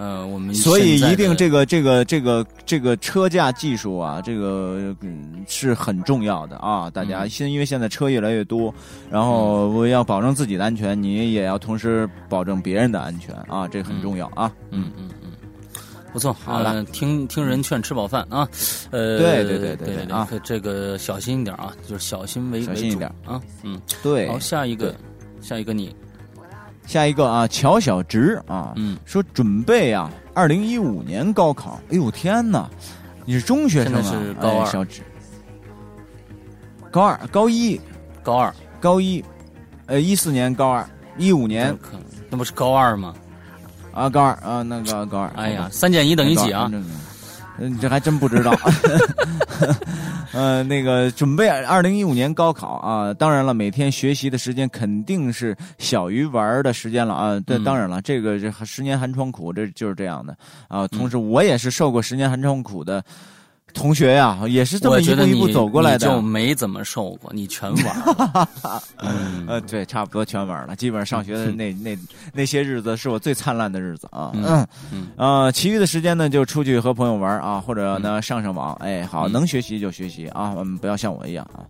[0.00, 6.88] 呃，我们所以一定这个这个这个这个车架技术啊，这个嗯是很重要的啊！
[6.88, 8.74] 大家现因为现在车越来越多，
[9.10, 14.50] 然后我要保证自己的安全，你也要同时保证别人的安全啊，这很重要啊！
[14.70, 15.32] 嗯嗯嗯，
[16.14, 18.48] 不错，好了，听听人劝，吃饱饭啊！
[18.90, 24.26] 呃，对对对对啊，这个小心一点啊，就是小心为小心一点啊，嗯，对。
[24.28, 24.94] 好，下一个，
[25.42, 25.94] 下一个你。
[26.86, 31.80] 下一个啊，乔小直啊，嗯，说准备啊，二零一五年高考。
[31.90, 32.68] 哎呦天哪，
[33.24, 34.02] 你是中学生啊？
[34.02, 35.02] 是高二，小直，
[36.90, 37.80] 高二，高一，
[38.22, 39.24] 高二，高一，
[39.86, 40.84] 呃，一四年高二，
[41.16, 41.76] 一五年，
[42.28, 43.14] 那不是高二吗？
[43.92, 45.28] 啊，高二啊，那个高二。
[45.36, 46.68] 哎呀，三减一等于几啊？
[46.72, 46.84] 嗯，
[47.80, 48.56] 这还真不知道。
[50.32, 57.40] 呃，那个准备二零一五年高考啊，当然了，每天学习的时间肯定是小于玩的时间了啊。
[57.40, 60.36] 对，当然了，这个这十年寒窗苦，这就是这样的
[60.68, 60.86] 啊。
[60.88, 63.04] 同时，我也是受过十年寒窗苦的。
[63.74, 68.48] 同学呀，也是这么一步一步走过来的，就没怎么受过，你全玩。
[69.46, 70.76] 呃，对，差不多全玩了。
[70.76, 71.96] 基本上上学的那那
[72.32, 74.30] 那些日子是我最灿烂的日子啊。
[74.34, 75.08] 嗯嗯。
[75.16, 78.74] 呃，其余的时间呢，就出去和朋友玩啊，或者呢上上网。
[78.74, 81.64] 哎，好，能学习就学习啊，嗯，不要像我一样啊。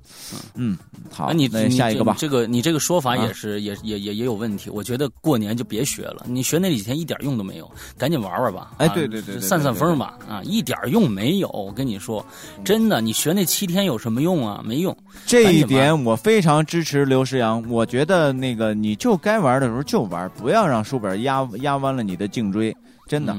[0.54, 0.76] 嗯，
[1.10, 2.16] 好，那你下一个吧。
[2.18, 4.70] 这个你这个说法也是也也也也有问题。
[4.70, 8.72] 我觉得过年就别学了，你学那几天一点用都没有，赶紧玩玩吧。
[8.78, 10.18] 哎，对对对，散散风吧。
[10.28, 11.89] 啊，一点用没有，我跟你。
[11.90, 12.24] 你说，
[12.64, 14.62] 真的，你学那七天有什么用啊？
[14.64, 14.96] 没用。
[15.26, 17.62] 这一点我非常支持刘诗阳。
[17.68, 22.74] 我觉得那个你就该玩的时候就玩，不要让书本压压弯了你的颈椎，
[23.08, 23.36] 真的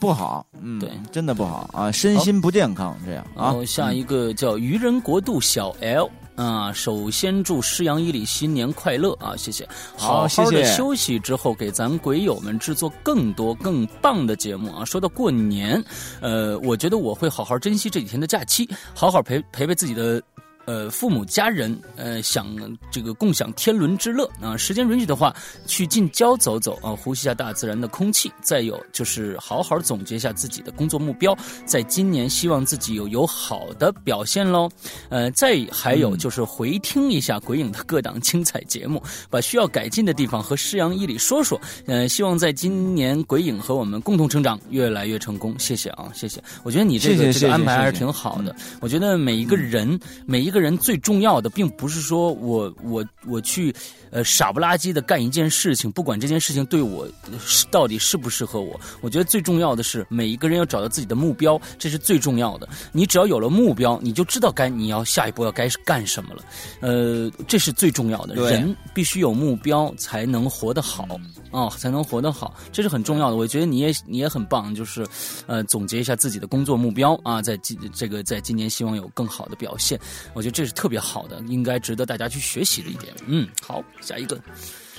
[0.00, 0.44] 不好。
[0.60, 3.54] 嗯，对，真的不好啊，身心不健康这样啊。
[3.64, 6.10] 下一个叫愚人国度小 L。
[6.34, 9.36] 啊，首先祝施阳伊里新年快乐啊！
[9.36, 14.84] 谢谢，好好的休息之后，给咱鬼友们制作更多更棒的节目啊！
[14.84, 15.82] 说到过年，
[16.20, 20.22] 呃，我觉得我会好好珍惜这几天的假期，好好陪陪陪自己的。
[20.64, 22.46] 呃，父母家人，呃，想
[22.90, 24.56] 这个共享天伦之乐啊。
[24.56, 25.34] 时间允许的话，
[25.66, 28.30] 去近郊走走啊，呼吸一下大自然的空气。
[28.40, 34.70] 再有就是好好总结一下自己的工作目标，在今年希望自己有有好的表现喽。
[35.08, 41.60] 呃，再还有就是回听一下鬼影的各档精彩节目，把需要改进的地方和师阳一里说说。
[41.86, 45.58] 呃，希望在今年鬼影和我们共同成长，越来越成功。
[45.58, 46.40] 谢谢啊，谢谢。
[46.62, 48.54] 我觉得你这个这个安排还是挺好的。
[48.80, 50.51] 我觉得每一个人每一。
[50.52, 53.74] 一个人最重要的，并不是说我我我去，
[54.10, 57.08] 呃，傻不拉几的干一件事情，不管这件事情对我
[57.70, 58.78] 到底适不适合我。
[59.00, 62.68] 我觉得最重要的是，每一个人要找到自己的目标，这是最重要的。
[62.92, 66.44] 你只要有了目标，你就知道该你要下一步要该干什么了。
[66.80, 68.34] 呃，这是最重要的。
[68.34, 71.08] 人必须有目标，才能活得好
[71.50, 73.36] 啊，才能活得好，这是很重要的。
[73.36, 75.06] 我觉得你也你也很棒，就是
[75.46, 79.98] 呃，总结一下自己的工作目标啊，在今这个在今年希望有更好的表现。
[80.34, 80.41] 我。
[80.42, 83.12] 我觉得这是特别好的，应该值得大家去学习的一点。
[83.26, 84.36] 嗯，好，下一个，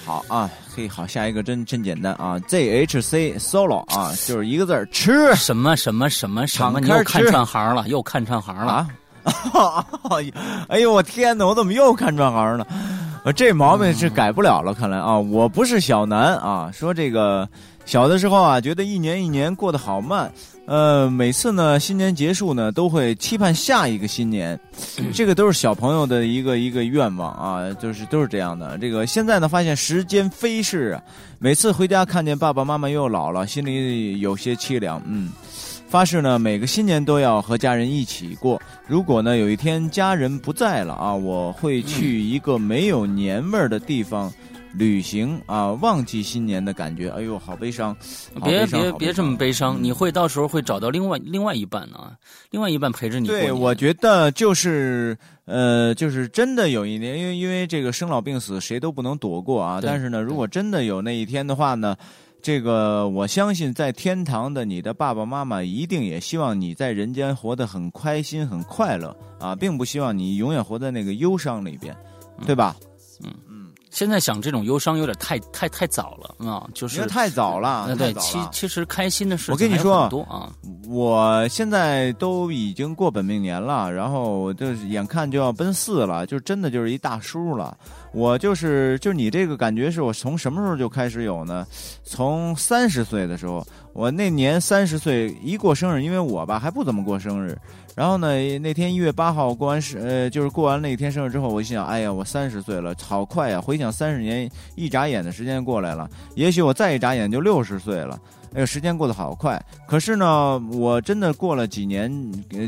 [0.06, 9.86] 好啊，嘿，好，下一个真真简单啊，ZHC Solo 啊，就是一个字儿吃什么什么什么什么，你又看串行了，又看串行了啊！
[10.70, 12.66] 哎呦，我天哪，我怎么又看串行了？
[13.36, 17.50] 这毛病是改不了了，看来啊，我不是小南啊，说这个。
[17.86, 20.32] 小的时候啊，觉得一年一年过得好慢，
[20.66, 24.58] 呃，每次呢新年结束呢，都会期盼下一个新年，
[25.14, 28.78] 这个都是小朋友的一个一个愿望啊，就是都是这样的。
[28.78, 31.04] 这个现在呢，发现时间飞逝啊，
[31.40, 35.02] 每次回家看见爸爸妈妈又老了，心里有些凄凉。
[35.06, 35.30] 嗯，
[35.90, 38.60] 发誓呢，每个新年都要和家人一起过。
[38.88, 44.32] 如果呢有一天家人不在了啊，我会去一个没有年味儿的地方。
[44.74, 47.10] 旅行啊，忘记新年的感觉。
[47.10, 47.96] 哎呦，好悲伤！
[48.44, 52.16] 别别别这么悲伤，你会到时候会找到另外另外一半啊，
[52.52, 53.28] 另外一半陪着你。
[53.28, 59.80] 对，我觉得就是呃，就是真的有一年，因为因为这个生老病死谁都不能躲过啊。
[59.82, 61.96] 但是呢，如果真的有那一天的话呢？
[62.46, 71.96] 这个我相信，在天堂的你的爸爸妈妈一定也希望你在人间活得很开心、很快乐啊，并不希望你永远活在那个忧伤里边，
[72.46, 72.76] 对吧？
[73.24, 73.53] 嗯嗯。
[73.94, 77.96] 现在想这种忧伤有点太太太早了啊，就是太早了。
[77.96, 80.52] 对，其其实开心的事我跟你说多啊。
[80.90, 87.78] 我现在都已经过本命年了，然后就是眼看就要奔四了，就真的就是一大叔了。
[88.14, 91.66] 我就是就你这个感觉是我从什么时候就开始有呢？
[92.04, 97.58] 从三十岁的时候，我那年三十岁一过生日，因为我吧还不怎么过生日。
[97.96, 98.28] 然后呢，
[98.60, 103.60] 那天一月八号过完生，呃，就是过完那一天生日之后，我心想，哎呀，我三十岁了，好快呀！
[103.62, 108.20] 回想三十年，一眨眼的时间过来了，也许我再一眨眼就六十岁了。
[108.54, 109.60] 哎呦，时间过得好快！
[109.88, 112.12] 可是呢，我真的过了几年，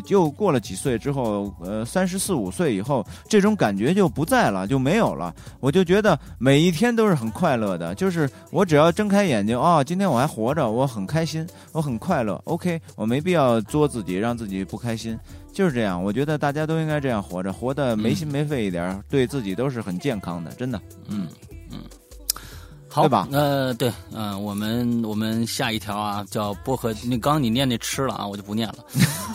[0.07, 5.33] 又过了几岁之后，呃，三十四五岁以后，这种感觉就不在了，就没有了。
[5.59, 12.41] 我就觉得每一天都是很快乐的，就是我只要睁开眼睛，哦，今天我还活着，我很开心，我很快乐。
[12.45, 15.17] OK，我没必要作自己，让自己不开心，
[15.53, 16.03] 就是这样。
[16.03, 20.81] 我觉得大家都应该这样活着，活得没心没肺一点，对自己都是很健康的，真的。
[21.07, 21.27] 嗯嗯。
[22.95, 26.93] 好吧，呃，对，嗯，我们我们下一条啊，叫薄荷。
[27.03, 28.75] 那刚刚你念那吃了啊，我就不念了。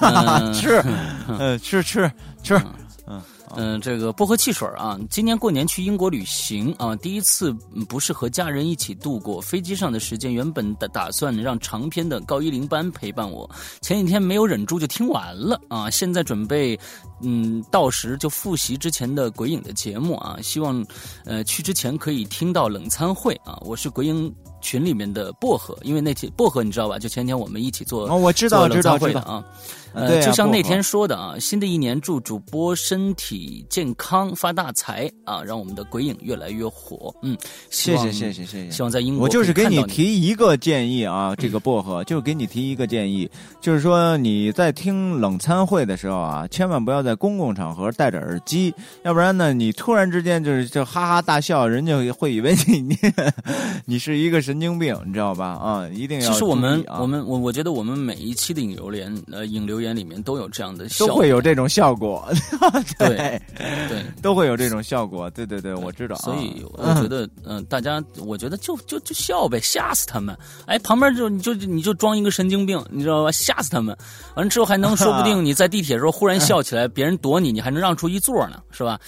[0.55, 0.83] 吃，
[1.29, 2.11] 嗯，吃吃
[2.43, 2.59] 吃。
[3.07, 3.21] 嗯，
[3.57, 7.53] 嗯这个薄荷汽水啊，今年过年去英国旅行啊，第一次
[7.88, 9.40] 不是和家人一起度过。
[9.40, 13.48] 飞机上的时间原本的打算让长篇的高一零班陪伴我，
[13.80, 16.78] 前几天没有忍住就听完了啊，现在准备
[17.22, 20.84] 嗯到时就复习之前的鬼影的节目啊，希望
[21.24, 24.32] 呃去之前可以听到冷餐会啊，我是鬼影。
[24.61, 26.99] 群里面的薄荷，因为那天薄荷你知道吧？
[26.99, 29.45] 就前天我们一起做哦，我知道知道知道啊。
[29.93, 37.13] 呃，就像那天说的啊，新的一年祝主播身体健康发大财啊，让我们的鬼影越来越火。
[37.23, 37.37] 嗯，
[37.71, 38.71] 谢谢谢谢谢谢。
[38.71, 43.29] 希望在英国我就是给你提一个建议啊，这个薄荷就是给你提一个建议，
[43.61, 52.97] 就是说你在听冷餐会的时候啊，千万不要在公共场合戴着耳机，要不然呢，你突然之间就是就哈哈大笑，人家会以为你你
[53.87, 54.41] 你是一个。
[54.51, 55.46] 神经病，你知道吧？
[55.62, 56.28] 啊，一定要。
[56.28, 62.28] 其实我们，我们，我我觉得我们每一期的引流言，呃，引流言里面都有这样的，都会有这种效果。
[62.98, 65.30] 对对，都会有这种效果。
[65.30, 66.16] 对对对，我知道。
[66.16, 70.36] 所以我觉得，嗯，大家，我觉得就就就笑呗，吓死他们。
[70.66, 73.30] 哎，旁边就你就你就装一个神经病，你知道吧？
[73.30, 73.96] 吓死他们。
[74.34, 78.98] 完了之后还能说不定 你在地铁的时候忽然笑起来，别人躲你，你还能让出一座呢，是吧？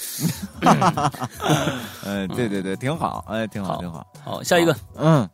[2.04, 3.24] 嗯， 对对对，挺好。
[3.28, 4.06] 哎，挺好，挺好。
[4.24, 5.28] 好，下一个，嗯。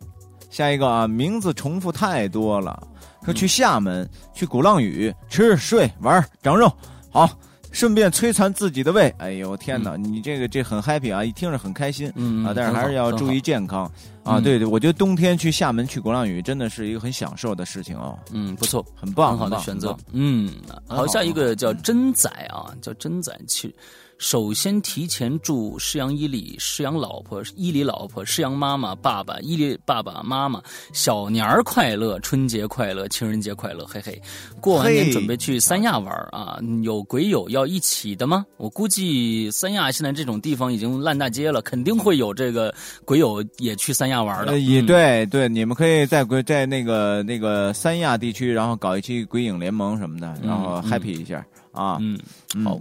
[0.59, 2.83] 下一个啊，名字重复太多了。
[3.25, 6.69] 说去厦门，去鼓浪屿吃睡玩长肉，
[7.13, 7.31] 好，
[7.71, 9.09] 顺便摧残自己的胃。
[9.19, 12.09] 哎呦天哪，你这个这很 happy 啊，一听着很开心
[12.45, 13.89] 啊，但是还是要注意健康
[14.25, 14.41] 啊。
[14.41, 18.19] 对对，我觉得冬天去厦门去鼓浪屿真的是一个很享受的事情哦。
[18.33, 19.97] 嗯，不错，很棒，很好的选择。
[20.11, 20.53] 嗯，
[20.89, 23.73] 好，下一个叫真仔啊，叫真仔去。
[24.19, 30.61] 首先，提前祝施阳伊里、施阳老婆、伊里老婆、施阳妈妈、爸爸、伊里爸爸妈妈
[30.93, 34.21] 小年儿快乐，春节快乐，情人节快乐，嘿嘿。
[34.61, 36.59] 过完年准备去三亚玩啊？
[36.83, 38.45] 有鬼友要一起的吗？
[38.57, 44.59] 我估计三亚现在这种地方已经烂大街了，肯定会有这个鬼友也去三亚玩的。
[44.59, 51.99] 也对对，你们可以在鬼在那个那个三亚地区，然后搞一期鬼影联盟什么的，然后 happy 一下啊。
[52.01, 52.19] 嗯，
[52.65, 52.79] 好。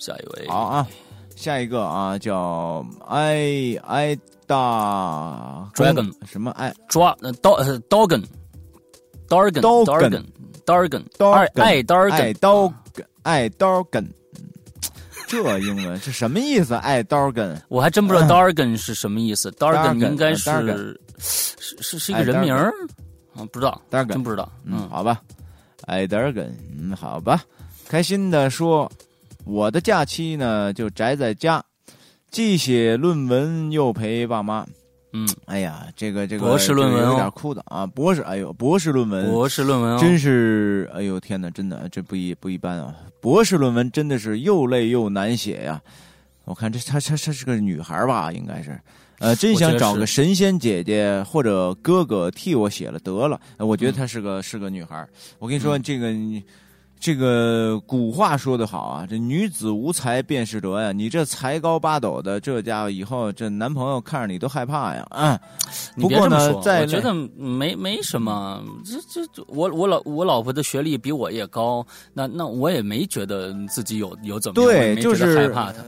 [0.00, 0.88] 下一位，好啊，
[1.36, 4.16] 下一个啊，叫艾艾
[4.46, 8.24] 达 dragon 什么艾抓呃 dog dogen
[9.28, 10.24] dargen dargen
[10.64, 12.72] dargen 爱爱 dargen 爱刀
[13.22, 14.04] 爱刀根，
[15.28, 16.74] 这英文是什么意思？
[16.74, 19.50] 爱刀根，我还真不知道 dargen 是什么意思。
[19.52, 22.72] dargen 应该是是是是一个人名儿
[23.36, 24.50] 啊，不知道，真不知道。
[24.64, 25.22] 嗯，好吧，
[25.86, 27.42] 爱嗯，好吧，
[27.92, 28.90] 开心的说。
[29.44, 31.62] 我的假期呢，就宅在家，
[32.30, 34.64] 既写论文又陪爸妈。
[35.12, 37.84] 嗯，哎呀，这个这个博士论文有点哭的啊！
[37.84, 42.94] 博士，哎呦，博士论文，博士论文，真是，哎呦天哪，真的这不一不一般啊！
[43.20, 45.82] 博士论文真的是又累又难写呀。
[46.44, 48.80] 我看这她她她是个女孩吧，应该是，
[49.18, 53.38] 呃，真想找个神仙姐姐或者哥哥替我写了得了。
[53.58, 55.04] 我觉得她是个是个女孩。
[55.40, 56.14] 我跟你说，这个。
[57.02, 60.92] 这个古话说得好啊，这女子无才便是德呀！
[60.92, 65.04] 你这才高八斗的，这家伙以后这男朋友看着你都害怕呀！
[65.10, 65.36] 嗯，
[65.96, 71.84] 不过呢，在我觉得没没什么，这这我我老我老婆的学历比我也高，
[72.14, 75.78] 那那我也没觉得自己有有怎么对，就是害怕她。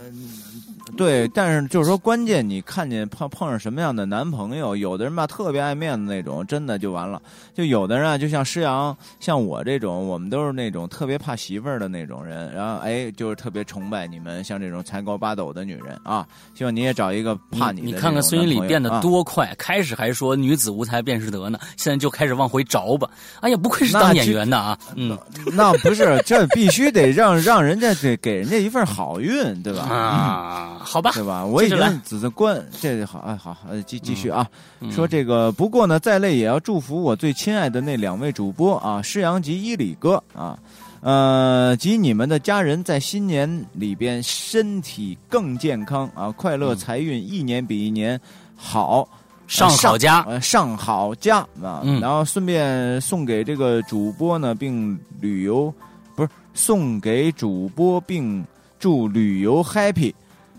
[0.95, 7.19] 对，但是就是说，关键你看见碰碰上什么样的男朋友，有的人吧特别爱面子那种，真的就完了；
[7.53, 12.53] 就有的人啊，就像施阳，像我这种，我们都是那种特别怕媳妇儿的那种人。
[12.53, 16.25] 然后哎，就是特别崇拜你们像这种才高八斗的女人啊！
[16.53, 17.81] 希望你也找一个怕你。
[17.81, 23.09] 你看看孙云礼变得多快，开始还说女子无才便是德呢，现在就开始往回找吧。
[23.41, 24.77] 哎呀，不愧是当演员的啊！
[24.95, 25.17] 嗯，
[25.53, 29.81] 那不是，这必须得让让人家得给人家一份好运，对吧？
[29.83, 30.81] 啊。
[30.85, 31.43] 好吧，对吧？
[31.43, 34.47] 我已经只是关，这好哎，好，呃，继继续啊。
[34.91, 40.57] 说这个，不过呢，再累也要祝福我最亲爱的那两位主播啊，施阳及伊里哥啊，
[41.01, 48.19] 呃，及你们的家人在新年里边身体更健康啊，快乐财运一年比一年
[48.55, 49.09] 好，
[49.47, 51.81] 上好家，上好家啊。
[51.99, 55.73] 然后顺便送给这个主播呢，并旅游
[56.15, 58.45] 不是送给主播，并
[58.79, 60.13] 祝旅游 happy。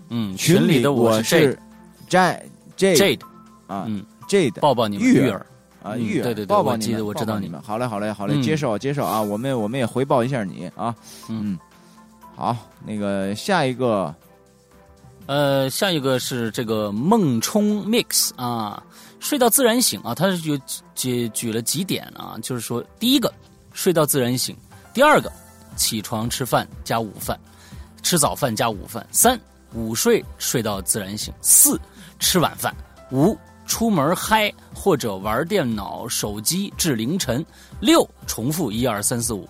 [0.08, 1.58] 嗯，群里的我是
[2.08, 2.40] Jade
[2.76, 3.20] Jade
[3.66, 5.44] 啊，嗯，Jade 抱抱你们玉儿
[5.82, 7.60] 啊，玉儿，对对对，抱抱你们，我知道你们。
[7.62, 10.94] 好嘞，好嘞，好嘞，接受接受啊，我们我们也回报一下你啊，
[11.28, 11.58] 嗯，
[12.36, 14.14] 好，那个下一个，
[15.26, 18.80] 呃，下一个是这个梦冲 Mix 啊，
[19.18, 20.60] 睡到自然醒啊，他是举
[20.94, 23.32] 举举了几点啊，就是说第一个
[23.72, 24.56] 睡到自然醒，
[24.94, 25.32] 第二个
[25.74, 27.36] 起床吃饭加午饭，
[28.02, 29.36] 吃早饭加午饭，三。
[29.76, 31.78] 午睡睡到自然醒，四
[32.18, 32.74] 吃晚饭，
[33.12, 37.44] 五出门嗨或者玩电脑手机至凌晨，
[37.78, 39.48] 六重复一二三四五。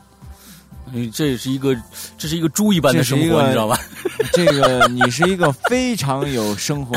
[0.93, 1.77] 你，这是一个
[2.17, 3.79] 这是一个猪一般的生活，你知道吧？
[4.33, 6.97] 这个你是一个非常有生活，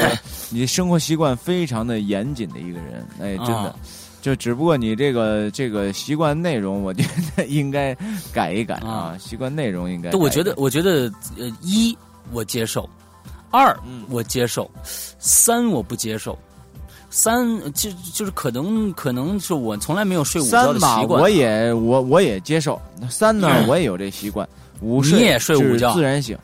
[0.50, 3.08] 你生活习惯非常的严谨的一个人。
[3.20, 3.76] 哎，真的，
[4.22, 7.04] 就只不过你这个这个习惯内容，我觉
[7.36, 7.96] 得应该
[8.32, 9.18] 改一改啊。
[9.20, 11.98] 习惯内容应该，我觉得我觉得呃一
[12.32, 12.88] 我接受。
[13.52, 13.78] 二，
[14.10, 14.70] 我接受；
[15.20, 16.38] 三，我不接受。
[17.12, 21.22] 三，就就是可能，可能是我从来没有睡午觉的习惯。
[21.22, 22.80] 我也，我我也接受。
[23.10, 24.47] 三呢，我也有这习惯。
[24.82, 26.38] 午睡，你也睡午觉，自然醒。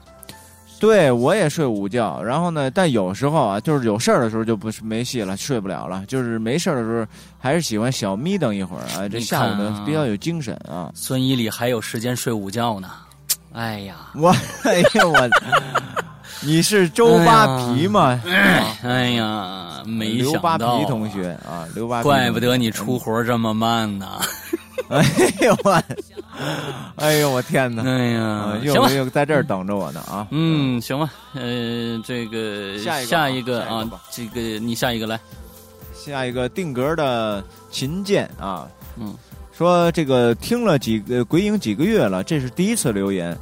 [0.80, 2.22] 对，我也睡午觉。
[2.22, 6.04] 然后呢，但有时候啊，就是有事儿的时候就不是没戏了，睡不了了。
[6.08, 7.06] 就是没事儿的时候，
[7.38, 9.08] 还是喜欢小眯瞪一会儿啊。
[9.08, 10.92] 这下午呢，比较有精神啊。
[10.96, 12.90] 孙一里还有时间睡午觉呢。
[13.54, 15.30] 哎呀，我，哎呀我。
[16.46, 18.22] 你是周扒皮吗？
[18.84, 20.32] 哎呀，没想到。
[20.32, 24.08] 刘扒皮同学啊，刘扒皮，怪不得你出活这么慢呢。
[24.90, 25.04] 哎
[25.42, 25.84] 呦我，
[26.98, 27.82] 哎呦我天哪！
[27.84, 30.28] 哎呀，又又在这儿等着我呢啊。
[30.30, 35.20] 嗯，行吧，呃，这个下一个啊，这个你下一个来，
[35.96, 38.68] 下一个定格的琴键啊。
[38.98, 39.16] 嗯，
[39.52, 43.36] 说这个听了几个鬼影几个月了，这是第一次留言。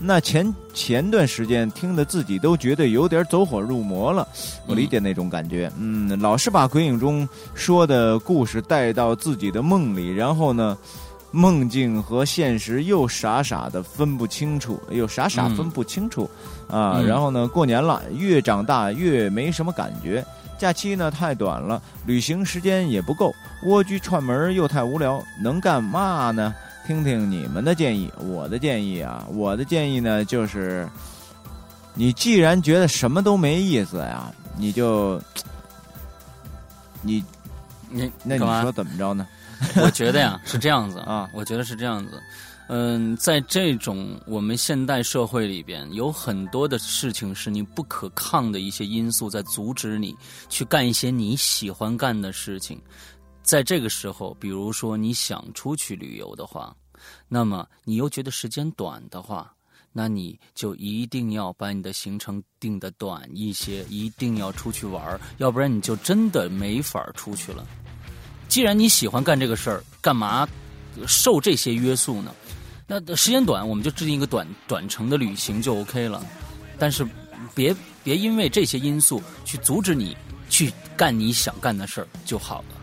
[0.00, 4.26] 那前前段时间听的自己都觉得有点走火入魔了，
[4.66, 5.70] 我理解那种感觉。
[5.76, 10.78] 嗯，老是把鬼影中说的故事带到自己的梦里，然后呢，
[11.32, 16.30] 梦境和现实又傻傻的分不清楚，又傻傻分不清楚
[16.68, 17.02] 啊。
[17.04, 20.24] 然后呢，过年了，越长大越没什么感觉，
[20.56, 23.34] 假期呢太短了，旅行时间也不够，
[23.64, 26.54] 蜗居串门又太无聊，能干嘛呢？
[26.88, 30.88] 听听你们的建议，我的建议啊，我的建议呢就是，
[31.92, 35.20] 你既然觉得什么都没意思呀，你就，
[37.02, 37.22] 你，
[37.90, 39.28] 你那你说怎么着呢？
[39.84, 42.18] 我觉得呀是这样子啊，我觉得是这样子，
[42.70, 50.16] 嗯，在这种我们现代社会里边，有很多的事情是你不可抗的一些因素在阻止你
[50.48, 52.80] 去干一些你喜欢干的事情。
[53.48, 56.76] 在这个时候，比如说你想出去旅游的话，
[57.28, 59.50] 那么你又觉得时间短的话，
[59.90, 67.66] 那你就一定要把你的行程定的短一些，一定要出去玩要不然你就真的没法出去了。
[68.50, 70.46] 既然你喜欢干这个事儿，干嘛
[71.06, 72.34] 受这些约束呢？
[72.86, 76.22] 那时间短，我们就制定一个短短程的旅行就 OK 了。
[76.78, 77.02] 但是
[77.54, 77.74] 别
[78.04, 80.14] 别因为这些因素去阻止你
[80.50, 82.77] 去干你想干的事儿就好了。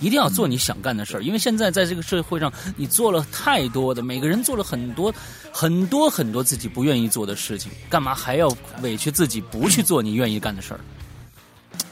[0.00, 5.12] 一定要做你想干的事儿，因为现在在这个社会上，你做了太多的，每个人做了很多、
[5.52, 8.48] 很多很多自己不愿意做的事情，干嘛还要
[8.82, 10.80] 委屈自己不去做你愿意干的事儿？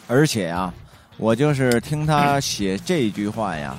[0.09, 0.75] 而且啊，
[1.17, 3.79] 我就是听他写这句话呀，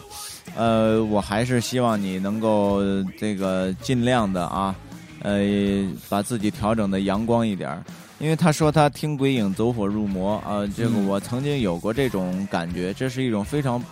[0.55, 2.81] 呃，我还是希望你能够
[3.19, 4.75] 这个尽量的啊，
[5.21, 7.83] 呃，把自己调整的阳光一点儿。
[8.19, 13.83] 因为他说他听鬼影走火入魔啊，这个我曾经有过这种感觉，这是一种非常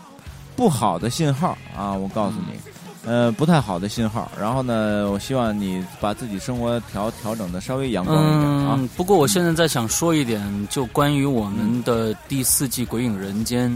[0.55, 1.91] 不好的信号啊！
[1.93, 2.59] 我告诉你，
[3.05, 4.31] 呃，不太好的信号。
[4.39, 8.79] 然后呢，我希望你把自己生活调调整的稍微阳光一点啊。
[8.95, 13.69] 不过我现在在想说一点，就关于我们的第四季《鬼影人间》。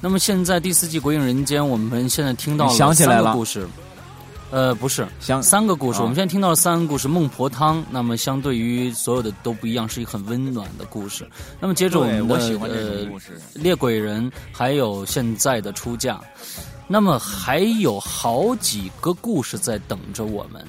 [0.00, 3.66] 那么现在第四季《鬼影人间》，我们现在听到了三个故事。
[4.50, 5.06] 呃，不是，
[5.42, 6.00] 三个故事。
[6.00, 7.82] 我们现在听到了三个故事，《孟婆汤》。
[7.90, 11.28] 那么相对于所有的都不一样，是一个很温暖的故事。
[11.60, 13.06] 那么接着我们的呃，
[13.52, 16.18] 猎鬼人，还有现在的出嫁。
[16.86, 20.66] 那么还有好几个故事在等着我们。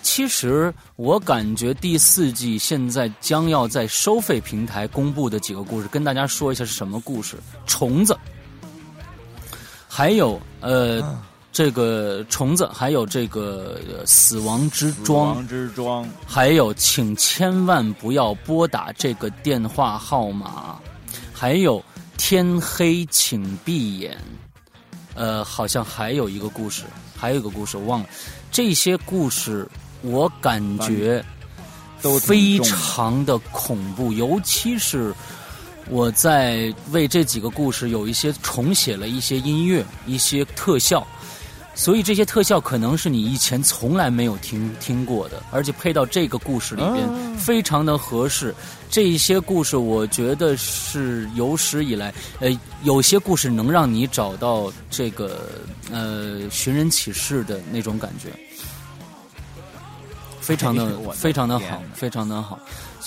[0.00, 7.36] 其实我感觉第四季现在将要在收费平台公布的几个故事，跟大家说一下是什么故事。
[7.66, 8.16] 虫子，
[9.86, 11.02] 还有呃。
[11.52, 20.78] 这个虫子，还有这个死亡之庄，死亡之庄，还有，请千万不要拨打这个电话号码，
[21.32, 21.82] 还有
[22.16, 24.16] 天黑请闭眼，
[25.14, 26.84] 呃，好像还有一个故事，
[27.16, 28.06] 还有一个故事我忘了。
[28.52, 29.66] 这些故事
[30.02, 31.24] 我感觉
[32.00, 35.12] 都非常的恐怖，尤其是
[35.88, 41.04] 我在为这几个故事有一些重写了一些音乐，一些特效。
[41.74, 48.54] 所以这些特效可能是你以前从来没有听听过的，而且配到这个故事里边非常的合适。
[48.90, 52.50] 这一些故事我觉得是有史以来，呃，
[52.82, 55.48] 有些故事能让你找到这个
[55.90, 58.28] 呃寻人启事的那种感觉，
[60.40, 62.58] 非常的非常的好，非常的好。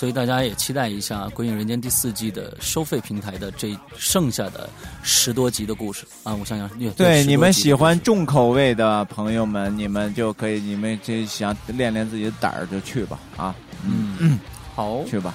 [0.04, 4.68] 所以大家也期待一下《鬼影人间》第四季的收费平台的这剩下的
[5.02, 6.34] 十多集的故事啊！
[6.34, 13.54] 我想想，对你们喜欢重口味的朋友们，你们就可以，你们这想练练自己的胆儿就去吧啊！
[13.82, 14.38] 嗯，
[14.74, 15.34] 好，去吧。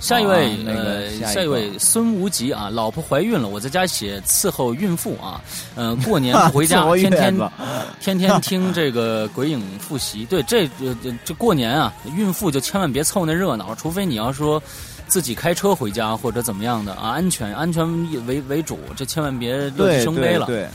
[0.00, 5.40] 下一位，呃，下一位孙无极啊，老婆怀孕了，我在家写伺候孕妇啊，
[5.74, 7.50] 呃， 过年不回家， 天天
[8.00, 10.24] 天天听这个鬼影复习。
[10.24, 14.60] 对，这这这过年啊，孕妇就千万别凑那热闹，除非你要说
[15.06, 17.86] 自己开车回家或者怎么样的啊，安全安全
[18.26, 20.46] 为为主，这千万别乐极生悲了。
[20.46, 20.66] 对，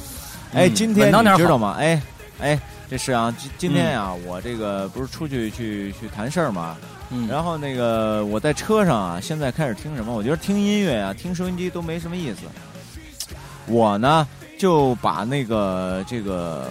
[0.54, 1.76] 哎，今天你知道吗？
[1.80, 2.00] 哎
[2.40, 6.78] 哎，这是啊，今今天呀，我这个不是出去去去谈事儿吗？
[7.10, 10.14] 嗯，然后那个我在车上啊，现在开始听什么？
[10.14, 12.42] 我觉得听音乐啊，听收音机都没什么意思。
[13.68, 14.28] 我呢
[14.60, 16.68] 就把那个这个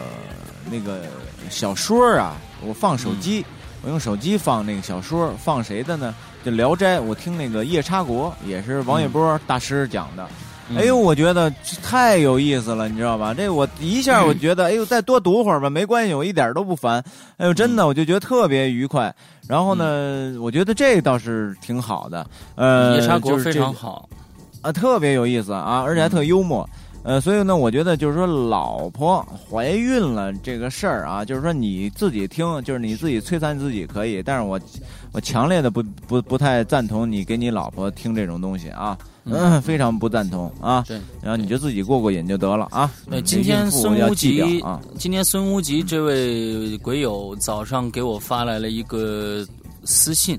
[0.71, 1.03] 那个
[1.51, 3.45] 小说啊，我放手机，
[3.83, 6.15] 我用手机放那个小说，放谁的呢？
[6.45, 10.29] 就《聊斋》，我听那个夜叉国，也是王一波大师讲的。
[10.77, 11.53] 哎呦，我觉得
[11.83, 13.35] 太有意思了，你知道吧？
[13.35, 17.05] 这我一下我觉得，哎呦，再多读会儿吧，没关系，我一点都不烦。
[17.37, 19.15] 哎呦，真的，我就觉得特别愉快。
[19.47, 22.27] 然后呢，我觉得这倒是挺好的。
[22.55, 24.09] 呃，夜叉国非常好
[24.63, 26.69] 啊，特别有意思啊，而且还特幽默。
[27.03, 34.59] 呃，所以呢，我觉得就是说，老婆怀孕了这个事儿啊，就是说你自己听，就是你自己摧残自己可以，但是我
[35.13, 38.97] 我强烈的不不不太赞同你给你老婆听这种东西啊。
[39.27, 40.85] 嗯，非常不赞同啊！
[40.87, 42.93] 对，然后你就自己过过瘾就得了啊。
[43.07, 49.47] 那，今天孙无极啊，今天孙无极这位鬼友早上给我发来了一个
[49.85, 50.39] 私信，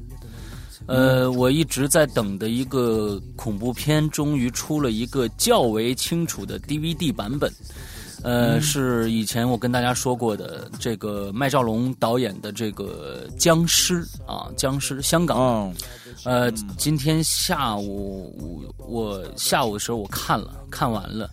[0.86, 7.52] 呃，我一直在等的一个恐怖片，终于出了一个较为清楚的 DVD 版本。
[8.26, 15.72] 呃，是以前我跟大家说过的这个麦兆龙导演的这个僵尸啊，僵尸香港。
[16.24, 21.30] 呃，今天下午我下午的时候我看了看完了，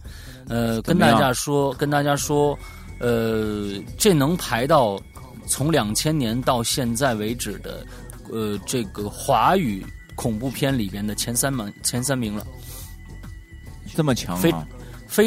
[0.49, 2.59] 呃，跟大家说跟大家说，
[2.99, 5.01] 呃，这能排到
[5.47, 7.87] 从两千年到现在为止的
[8.31, 9.83] 呃这个华语
[10.15, 12.47] 恐怖片里边的前三名前三名了，
[13.97, 14.43] 这么强啊！
[14.43, 14.53] 非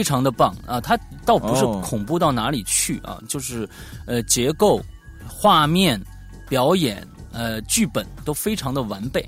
[0.04, 0.82] 常的棒啊！
[0.82, 3.70] 它倒不是恐怖到哪里去啊，就是
[4.08, 4.82] 呃结构、
[5.28, 6.02] 画面、
[6.50, 9.24] 表演、呃剧本都非常的完备。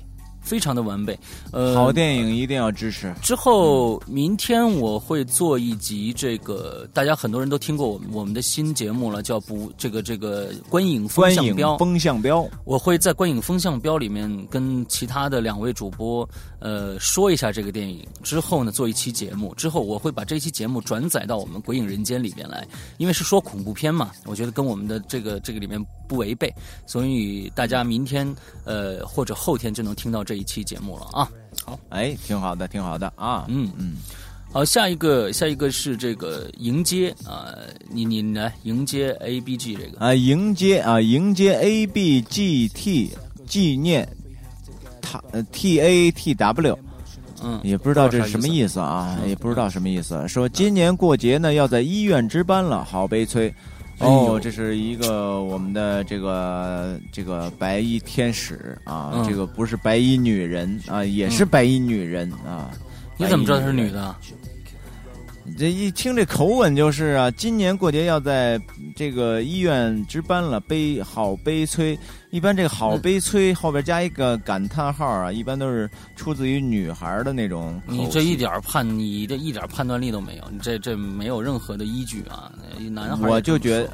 [0.48, 1.18] 非常的完备，
[1.52, 3.12] 呃，好电影一定要支持。
[3.20, 11.76] 之后明天我会做一集这个，大家很多人都听过我们我们的新节目了，叫不这个这个观影风向标。
[11.76, 16.26] 风向标，我会在观影风向标里面跟其他的两位主播
[16.60, 25.78] 呃说一下这个电影，之后呢做一期节目，之后我会把这期节目转载到我们鬼影人间里面来，因为是说恐怖片嘛，我觉得跟我们的这个这个里面
[26.08, 26.50] 不违背，
[26.86, 28.26] 所以大家明天
[28.64, 30.37] 呃或者后天就能听到这。
[30.38, 31.28] 一期节目了啊，
[31.64, 33.70] 好，哎，挺好的，挺好的啊，嗯。
[33.76, 33.96] 嗯，
[34.52, 37.52] 好，下一个下一个是这个迎接啊，
[37.90, 39.98] 你你来迎接 A B G 这个。
[39.98, 43.10] 啊，迎接啊，迎接 A B G T
[43.46, 44.08] 纪念，
[45.02, 45.20] 他
[45.50, 46.78] T A T W，
[47.42, 50.26] 嗯，也不知道这是什么意思啊，也不知道什么意思。
[50.28, 53.52] 说今年过节呢要在医院值班了，好悲催。
[54.00, 62.70] 哦，这是一个我们的这个这个白衣天使啊，这个不是白衣女人啊，也是白衣女人啊。
[63.16, 64.14] 你怎么知道她是女的？
[65.56, 68.60] 这一听这口吻就是啊，今年过节要在
[68.94, 71.98] 这个医院值班了，悲好悲催。
[72.30, 77.80] 一般这个好悲催后边加一个感叹号啊，一般都是出自于女孩的那种。
[77.86, 82.52] 你这一点判，你这一点判断力都没有，你这这没有任何的依据啊！
[82.90, 83.90] 男孩我就觉得，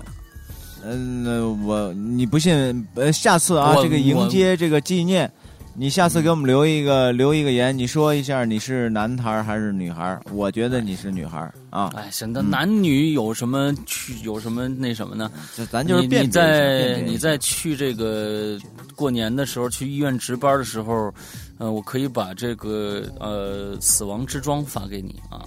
[0.84, 2.86] 嗯，我你不信？
[2.94, 5.30] 呃，下次啊，这个迎接这个纪念。
[5.76, 10.16] 你下次给我们留一个留一个言，你说一下你是男孩还是女孩？
[10.30, 11.92] 我觉得你是女孩啊。
[11.96, 15.28] 哎，行，那男女有什么去有什么那什么呢？
[15.56, 18.56] 就咱就是你在你在去这个
[18.94, 21.12] 过年的时候去医院值班的时候，
[21.58, 25.44] 呃，我可以把这个呃死亡之庄发给你啊，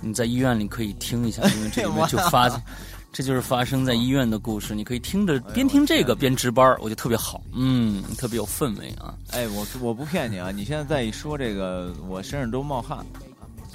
[0.00, 2.50] 你在医院里可以听一下，因为这里面就发。
[3.18, 9.12] 这就是发生在医院的故事，你可以听着边听这个边值班，我觉得特别好，嗯，特别有氛围啊。
[9.32, 13.04] 哎，我我不骗你啊，你现在再一说这个，我身上都冒汗，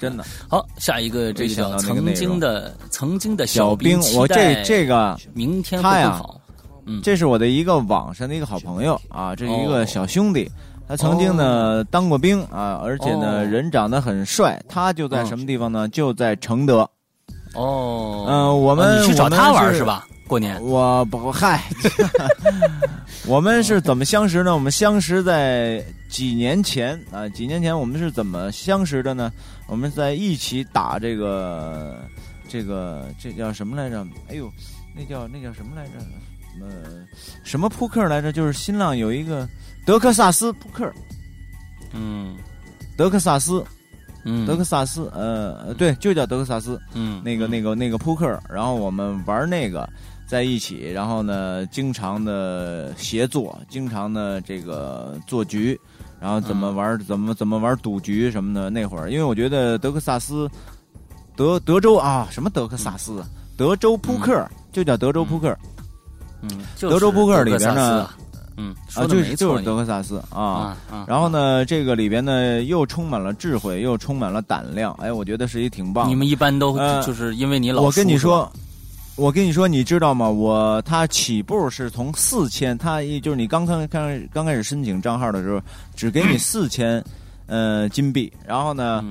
[0.00, 0.24] 真的。
[0.48, 6.40] 好，下一个这个叫曾经的曾经的小兵，我这这个明天会更好。
[6.86, 10.50] 嗯，这是我的一个网上的一个好朋友啊，这是一个小兄弟，
[10.88, 15.86] 他曾经呢当过兵啊，而且呢人长得很帅，他就在什么地方呢？
[15.90, 16.88] 就在承德。
[17.54, 20.06] 哦，嗯，我们你去找他玩是吧？
[20.26, 21.62] 过年我不嗨，
[23.26, 24.54] 我们是怎么相识呢？
[24.54, 29.30] 我们相识在几年前啊，几年前我们是怎么相识的呢？
[29.66, 31.98] 我们在一起打这个
[32.48, 34.04] 这个这叫什么来着？
[34.28, 34.50] 哎呦，
[34.96, 35.92] 那叫那叫什么来着？
[36.60, 37.04] 呃，
[37.42, 38.32] 什么扑克来着？
[38.32, 39.46] 就是新浪有一个
[39.84, 40.90] 德克萨斯扑克，
[41.92, 42.36] 嗯，
[42.96, 43.64] 德克萨斯。
[44.24, 46.80] 嗯，德克萨斯，呃，对，就叫德克萨斯。
[46.94, 49.88] 嗯，那个、那个、那个扑克，然后我们玩那个
[50.26, 55.78] 在一起，然后呢，经常的协作，经常的这个做局，
[56.18, 58.70] 然后怎么玩，怎么怎么玩赌局什么的。
[58.70, 60.50] 那会儿，因为我觉得德克萨斯，
[61.36, 63.22] 德德州啊，什么德克萨斯，
[63.56, 65.56] 德州扑克就叫德州扑克。
[66.42, 66.50] 嗯，
[66.80, 68.08] 德州扑克里边呢。
[68.56, 70.76] 嗯啊，就是就是德克萨斯啊，
[71.06, 76.08] 然后呢，这个里边呢又充满了智慧，又充满了胆量，哎，我觉得是一挺棒。
[76.08, 78.50] 你们一般都就是因为你老我跟你说，
[79.16, 80.28] 我跟你说，你知道吗？
[80.28, 85.60] 我他起步是从四千，他一就是你刚刚刚刚开始申请账号的时候，
[85.96, 87.02] 只给你四千
[87.46, 89.04] 呃金币，然后呢，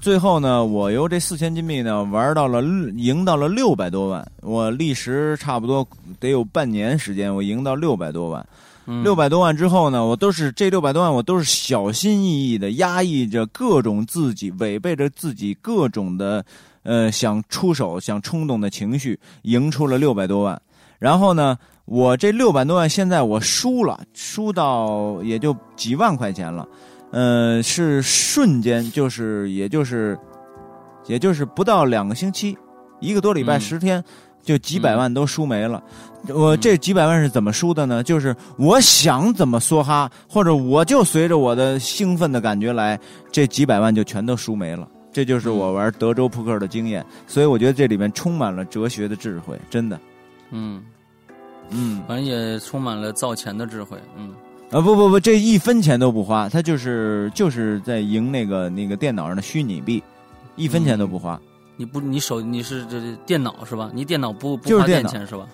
[0.00, 5.86] 最后呢，我由这四千金币呢玩到了赢到了六百多万，我历时差不多
[6.18, 8.44] 得有半年时间，我赢到六百多万。
[8.86, 16.44] 六百多万之后呢，我都是这六百多万，我都是小心翼翼的压抑着各种自己违背着自己各种的，
[16.82, 20.60] 呃，想出手、想冲动的情绪，赢出了六百多万。
[20.98, 26.68] 然后呢，我这六百多万现在我输了，输到也就几万块钱了，
[27.12, 30.18] 呃，是瞬间，就是也就是，
[31.06, 32.58] 也就是不到两个星期，
[33.00, 34.02] 一个多礼拜十天。
[34.42, 35.82] 就几百万都输没了，
[36.28, 38.02] 我这几百万是怎么输的呢？
[38.02, 42.98] 就是我想怎么梭哈，或者我就随着我的兴奋的感觉来，
[43.30, 44.88] 这几百万就全都输没了。
[45.12, 49.98] 这就是我玩德州扑克的经验，所以我觉得这里面充满了哲学的智慧，真的。
[50.50, 50.82] 嗯
[51.68, 53.98] 嗯，反正也充满了造钱的智慧。
[54.16, 54.32] 嗯
[54.70, 60.00] 啊不不不，这一分钱都不花，他就是就是在赢那个那个电脑上的虚拟币，
[60.54, 61.40] 一分钱都不花。
[61.80, 63.90] 你不，你手你是这电脑是吧？
[63.94, 65.48] 你电脑不不花电钱是吧？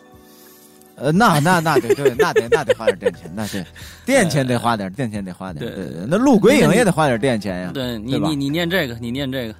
[0.96, 3.64] 呃，那那那得对，那得那得花点电钱，那是，
[4.04, 5.64] 电钱得花点，电钱得花点。
[5.64, 7.70] 对对，那录鬼影也得花点电钱呀。
[7.72, 9.54] 对你你你念这个，你念这个，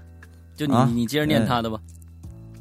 [0.56, 1.78] 就你你接着念他的吧。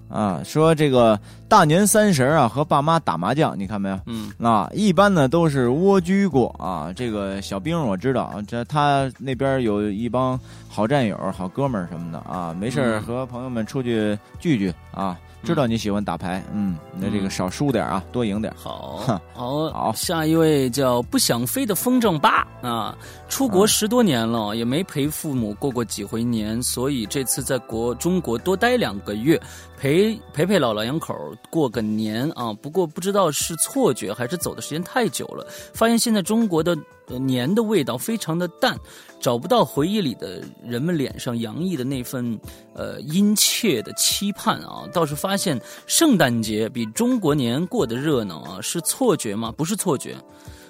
[0.10, 4.00] 啊，说这个大年三十啊，和爸妈打麻将，你看没有？
[4.06, 6.94] 嗯，啊，一般呢都是蜗居过啊。
[6.96, 10.40] 这个小兵我知道，这他那边有一帮
[10.70, 15.18] 好战友、好哥们儿什么的啊，没事和朋友们出去聚聚啊。
[15.46, 18.54] 知道你喜欢打牌，嗯，那这个少输点啊，多赢点。
[18.58, 19.94] 好，好，好。
[19.94, 22.98] 下一位叫不想飞的风筝八啊，
[23.30, 29.40] 出国十多年了，也没陪父母过过几回年，所以这次在国中国多待两个月，
[29.78, 31.16] 陪陪陪老老两口，
[31.50, 32.52] 过个年啊。
[32.62, 36.76] 不过不知道是错觉还是走的时间太久了，发现现在中国的
[37.20, 38.78] 年的味道非常的淡，
[39.20, 42.40] 找不到回忆里的人们脸上洋溢的那份
[42.74, 44.88] 呃殷切的期盼啊。
[44.94, 49.52] 倒是发现圣诞节比中国年过得热闹啊，是错觉吗？
[49.56, 50.16] 不是错觉，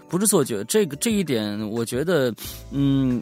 [0.09, 0.63] 不是错觉。
[0.65, 2.33] 这个这一点，我觉得
[2.71, 3.21] 嗯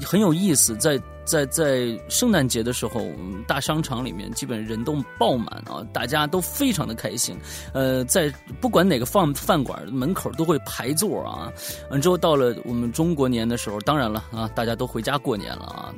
[0.00, 1.00] 很有意思，在。
[1.24, 3.00] 在在圣诞节的时候，
[3.46, 7.38] 大商场里面基本人都爆满啊，大家都非常的开心。
[7.72, 8.28] 呃，在
[8.60, 11.48] 不管哪个饭饭馆门口都会排座啊。
[11.92, 15.94] 完之后到了我们中国年的时候，当然了啊，大家都回家过年了啊。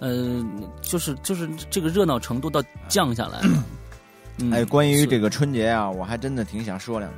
[0.00, 3.64] 嗯，就是就是这个热闹程度到降下来了。
[4.52, 7.16] 哎，关于这个春节啊，我还真的挺想说两句。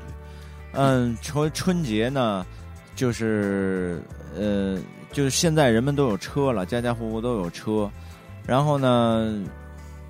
[0.74, 2.46] 嗯，春春节呢，
[2.94, 4.00] 就是
[4.36, 4.78] 呃。
[5.18, 7.90] 就是现在人们都有车了，家家户户都有车。
[8.46, 9.44] 然后呢，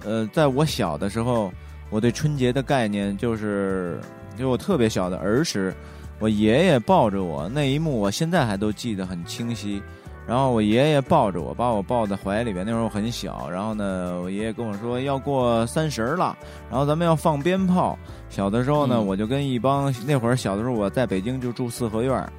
[0.05, 1.51] 呃，在我小的时候，
[1.89, 3.99] 我对春节的概念就是，
[4.37, 5.75] 就我特别小的儿时，
[6.19, 9.83] 我爷爷抱着我那一幕，我现在还都记得很清晰。
[10.27, 13.49] 然后我爷爷抱着我，把我抱在怀里边，那时候我很小。
[13.49, 16.37] 然后呢，我爷爷跟我说要过三十了，
[16.69, 17.99] 然后咱们要放鞭炮。
[18.29, 22.31] 小的时候呢，我就跟一帮那会儿小的时候我在北京就住四合院。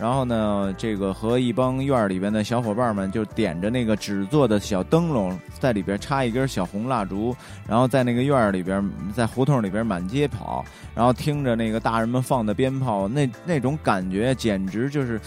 [0.00, 7.34] 然后呢，这个和一帮院里边的小伙伴们就点着那个纸做的小灯笼，在里边插一根小红蜡烛，
[7.66, 15.20] 然后在那个院里边，在胡同里边满街跑，然后听着那个大人们放的鞭炮，那那种感觉简直就是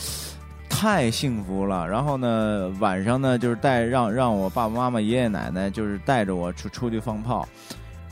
[0.69, 1.85] 太幸福了。
[1.85, 7.45] 然后呢，晚上呢就是带让让我爸爸妈妈、爷爷奶奶就是带着我出出去放炮。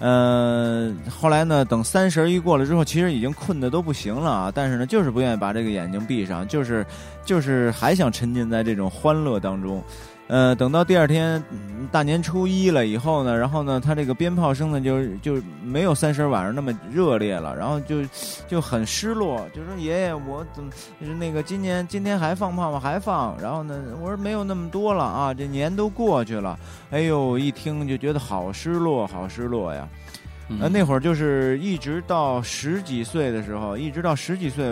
[0.02, 1.66] 嗯，后来呢？
[1.66, 4.52] 等三十一过了之后，其实已经困得都不行了啊！
[4.54, 6.86] 但是呢，就是不愿意把这个眼睛闭上，就是，
[7.26, 9.84] 就是还想沉浸在这种欢乐当中。
[10.30, 11.44] 呃，等到第二天
[11.92, 18.04] 大年初一了以后呢，然后呢，他这个鞭炮声呢，就就没有三十晚上那么热烈了，然后就
[18.48, 20.72] 就很失落，就说爷爷，我怎么
[21.18, 22.80] 那个今年今天还放炮吗？
[22.80, 23.36] 还放？
[23.42, 26.60] 然后呢，我说没有那么多了啊，这年都过去了。
[26.92, 29.90] 哎呦，一听就觉得好失落，好失落呀。
[30.62, 34.72] 呃，那会儿就是一直到十几岁的时候，一直到十几岁，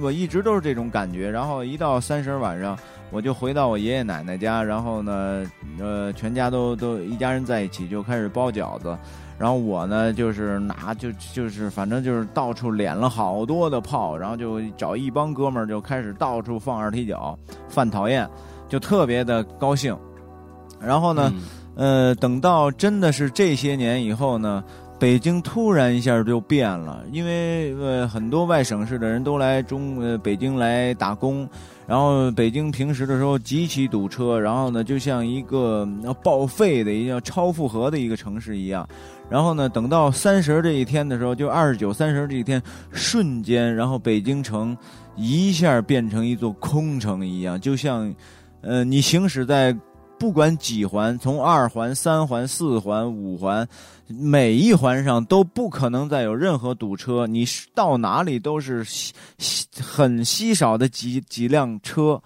[0.00, 1.30] 我一直都是这种感觉。
[1.30, 2.78] 然后一到三十晚上。
[3.10, 5.44] 我就回到我爷爷奶奶家，然后呢，
[5.78, 8.96] 呃，全家都都一家人在一起就开始包饺子，
[9.38, 17.38] 然后我呢就是拿就就是反正就是到处敛了好多的炮，然后就找一帮哥们儿就开始到处放二踢脚，
[17.68, 18.28] 犯讨厌，
[18.68, 19.96] 就特别的高兴。
[20.80, 21.32] 然后呢，
[21.74, 24.62] 呃，等到真的是这些年以后呢。
[24.98, 31.46] 北京突然一下就变了，因为呃很多外省市的人都来中呃北京来打工，
[31.86, 35.86] 然后北京平时的时候极其堵车，然后呢就像一个
[36.22, 38.88] 报废的一个超负荷的一个城市一样，
[39.28, 44.74] 然后呢等到三十这一天的时候，就二十九三十这一天，瞬间然后北京城
[45.14, 48.14] 一下变成一座空城一样，就像
[48.62, 49.76] 呃你行驶在。
[50.18, 53.68] 不管几环，从二环、三环、四环、五环，
[54.06, 57.26] 每一环上都不可能再有任何堵车。
[57.26, 57.44] 你
[57.74, 62.20] 到哪里都是稀稀很稀少的几几辆车。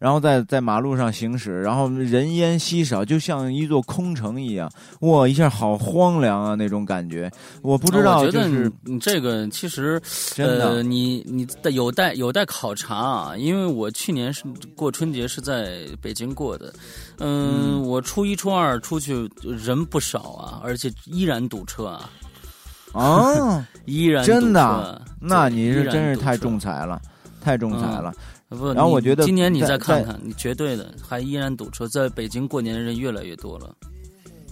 [0.00, 4.72] 然后在在马路上行驶，然后人烟稀少，就像一座空城一样。
[5.00, 7.30] 哇，一下好荒凉啊，那种感觉。
[7.60, 10.00] 我不知道，就是你这个其实，
[10.38, 13.36] 呃，你你有待有待考察啊。
[13.36, 14.42] 因为我去年是
[14.74, 16.72] 过春节是在北京过的，
[17.18, 22.08] 嗯，我初一初二出去人不少啊，而且依然堵车啊。
[22.94, 25.02] 啊， 依然真的？
[25.20, 26.98] 那你是真是太重彩了，
[27.38, 28.10] 太重彩了。
[28.58, 33.74] 不，然后我觉得今年你再看看，你绝对的还依然堵车，在北京过年的人越来越多了。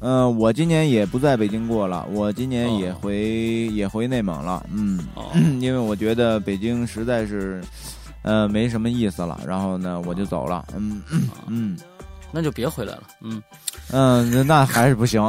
[0.00, 3.16] 嗯，我今年也不在北京过了，我今年也回
[3.74, 4.64] 也回内蒙了。
[4.72, 5.00] 嗯，
[5.60, 7.60] 因为我觉得北京实在是
[8.22, 10.64] 呃没什么意思了，然后呢我就走了。
[10.76, 11.02] 嗯
[11.48, 11.76] 嗯，
[12.30, 13.02] 那就别回来了。
[13.20, 13.42] 嗯
[13.90, 15.20] 嗯，那还是不行，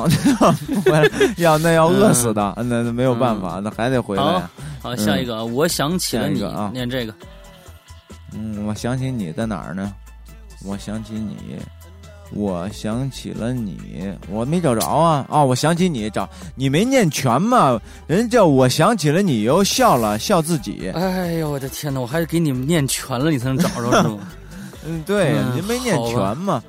[1.38, 4.48] 要那要饿死的，那那没有办法，那还得回来。
[4.80, 7.14] 好，下一个，我想起了你，念这个。
[8.34, 9.94] 嗯，我想起你在哪儿呢？
[10.66, 11.58] 我想起你，
[12.32, 15.26] 我想起了你，我没找着啊！
[15.30, 17.80] 啊，我想起你，找你没念全嘛？
[18.08, 20.92] 人家叫我想起了你，又笑了笑自己。
[20.94, 22.00] 哎呦，我的天哪！
[22.00, 24.20] 我还得给你们念全了，你才能找着是吗？
[24.86, 26.62] 嗯，对，您没念全嘛？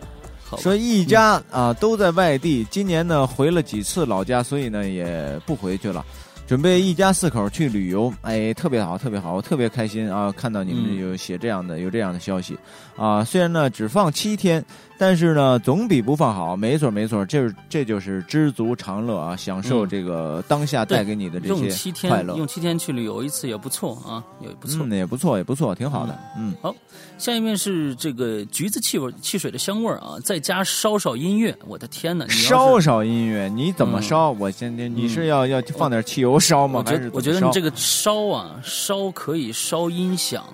[0.58, 6.04] 说一家啊都在外地，今年呢回了几次老家，所以呢也不回去了。
[6.50, 10.32] 准备一家四口去旅游，哎，特别好，特别好，我特别开心啊！
[10.36, 12.58] 看到你们有写这样的，有这样的消息
[12.96, 13.22] 啊。
[13.22, 14.60] 虽然呢只放七天，
[15.00, 16.54] 但是呢总比不放好。
[16.54, 22.36] 没错，没错，这这就是知足常乐啊，享受这个当下带给你的这些快乐。
[22.36, 26.18] 用七天去旅游一次也不错啊，也不错，也不错，也不错，挺好的。
[26.36, 26.74] 嗯，好，
[27.16, 31.56] 下一面是这个橘子气味汽水的香味儿啊，再加稍稍音乐。
[31.66, 34.32] 我的天哪，稍稍音乐，你怎么烧？
[34.32, 36.38] 我先，你是要要放点汽油？
[36.38, 36.84] 烧吗？
[36.84, 40.44] 我觉得，我觉得你这个烧啊，烧可以烧音响，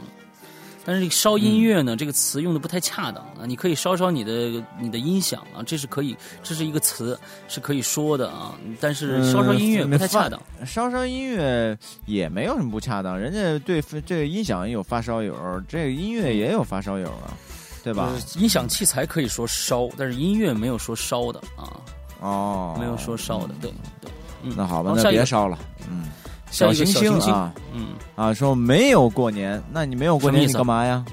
[0.86, 3.44] 但是烧音乐呢，这个词用的不太恰当啊。
[3.44, 7.18] 你可以烧烧你的你的音响啊，这是可以，这是一个词
[7.48, 8.54] 是可以说的啊。
[8.80, 11.76] 但是烧烧音乐不太恰当，烧烧音乐
[12.06, 13.18] 也没有什么不恰当。
[13.18, 15.34] 人家对这个音响也有发烧友，
[15.66, 17.34] 这个音乐也有发烧友啊，
[17.82, 18.12] 对吧？
[18.36, 21.82] 音响器材可以说烧，但是音乐没有说烧的啊。
[22.20, 24.10] 哦，没有说烧的，对对。
[24.56, 25.58] 那好吧，那别烧了。
[25.90, 26.04] 嗯，
[26.56, 31.04] 小行星啊，嗯啊，说没有过年，那你没有过年你干嘛呀？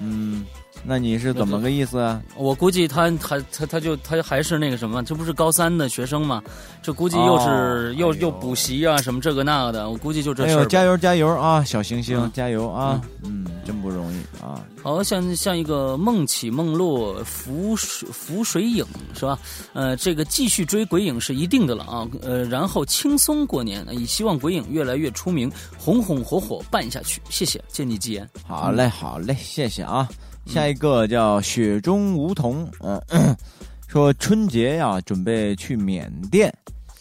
[0.00, 0.46] 嗯。
[0.86, 2.22] 那你是怎么个意思啊？
[2.36, 6.42] 我估计他他他他就他还是那个什么，这不是高三的学生吗？
[6.82, 10.66] 这估计又是又又补习啊什么这个那个的，我估计就这事儿。
[10.66, 13.00] 加油加油啊，小星星加油啊！
[13.22, 14.62] 嗯，真不容易啊。
[14.82, 19.38] 好像像一个梦起梦落浮水浮水影是吧？
[19.72, 22.06] 呃，这个继续追鬼影是一定的了啊。
[22.20, 27.22] 呃，然后轻松过年，也希望鬼影越来越出名，红红火火办下去。
[27.30, 28.28] 谢谢，借你吉言。
[28.46, 30.06] 好嘞，好嘞，谢谢啊。
[30.46, 33.00] 下一个叫雪中梧桐，嗯，
[33.88, 36.52] 说春节呀，准备去缅甸，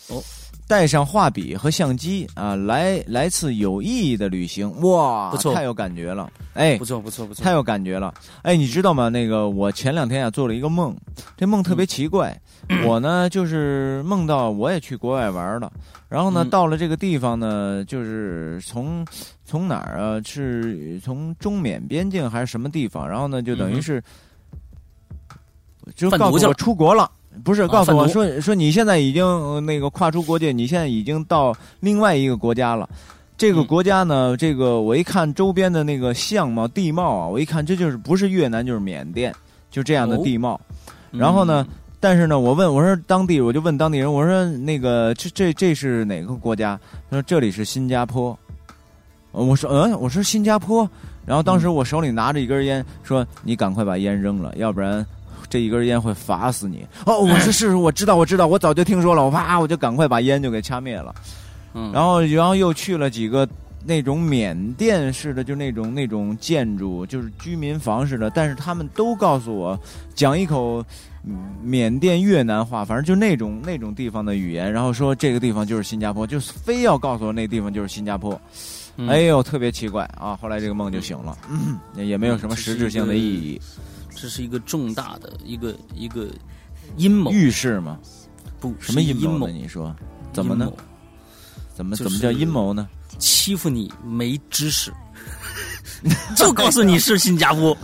[0.09, 0.21] 哦，
[0.67, 8.13] 带上画笔和相机啊，来来次有意义的旅行，哇，不错，太有感觉了，哎，不错不错不错，太有感觉了，
[8.43, 9.09] 哎，你知道吗？
[9.09, 10.95] 那个我前两天啊做了一个梦，
[11.37, 12.39] 这梦特别奇怪，
[12.85, 15.71] 我呢就是梦到我也去国外玩了。
[16.07, 19.03] 然后呢，到了这个地方呢，就是从
[19.45, 20.21] 从哪儿啊？
[20.25, 23.07] 是从中缅边境还是什么地方？
[23.07, 24.03] 然后呢，就等于是
[25.95, 27.09] 就告诉我出国了，
[27.43, 32.89] 不是告诉我说说你现在已经那个跨出国界，你现在已经到另外一个国家了。
[33.37, 39.33] 这个国家呢，这个我一看周边的那个相貌地貌啊，我一看这就是不是越南就是缅甸，
[39.69, 40.59] 就这样的地貌。
[41.11, 41.65] 然后呢？
[41.99, 46.77] 但是呢，我问我说当地，我就问当地人，我说那个这这这是哪个国家？
[47.09, 48.37] 他说这里是新加坡。
[49.33, 50.89] 我说嗯，我说新加坡。
[51.25, 55.05] 然后当时我手里拿着一根烟，说你赶快把烟扔了，要不然
[55.49, 56.85] 这一根烟会罚死你。
[57.05, 59.25] 哦， 我说是，我知道，我知道，我早就听说了。
[59.25, 61.15] 我啪，我就赶快把烟就给掐灭了。
[61.73, 63.47] 嗯，然后然后又去了几个
[63.85, 69.79] 那种缅甸式的，就那种那种建筑，就是居民房似的，但是他们都告诉我
[70.15, 70.83] 讲一口。
[71.63, 78.37] 缅甸越南话，反正就那种那种地方的语言，然后说这个地方就是新加坡，就非要告诉我那地方就是新加坡。
[79.07, 80.37] 哎呦，特别奇怪啊！
[80.39, 81.37] 后来这个梦就醒了，
[81.95, 83.59] 也没有什么实质性的意义。
[84.15, 86.27] 这是一个重大的一个一个
[86.97, 87.97] 阴谋预示吗？
[88.59, 89.53] 不，什么阴谋呢？
[89.53, 89.93] 你说
[90.31, 90.71] 怎么呢？
[91.75, 92.87] 怎么怎么叫阴谋呢？
[93.17, 94.93] 欺负你没知识，
[96.37, 97.75] 就告诉你是新加坡。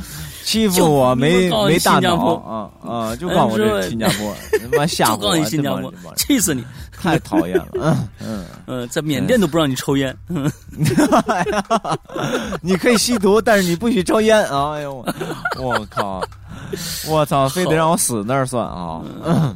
[0.49, 3.15] 欺负我没没大脑啊 啊！
[3.15, 4.33] 就告诉我这新加坡，
[4.71, 5.45] 他妈吓唬我！
[5.45, 6.65] 新加坡， 气死你！
[6.99, 7.65] 太讨厌了！
[7.75, 10.15] 嗯嗯嗯，在缅甸都不让你抽烟。
[12.61, 14.73] 你可以吸毒，但是你不许抽烟啊！
[14.73, 15.05] 哎呦，
[15.61, 16.21] 我靠！
[17.07, 19.01] 我操，非得让我死那儿算啊！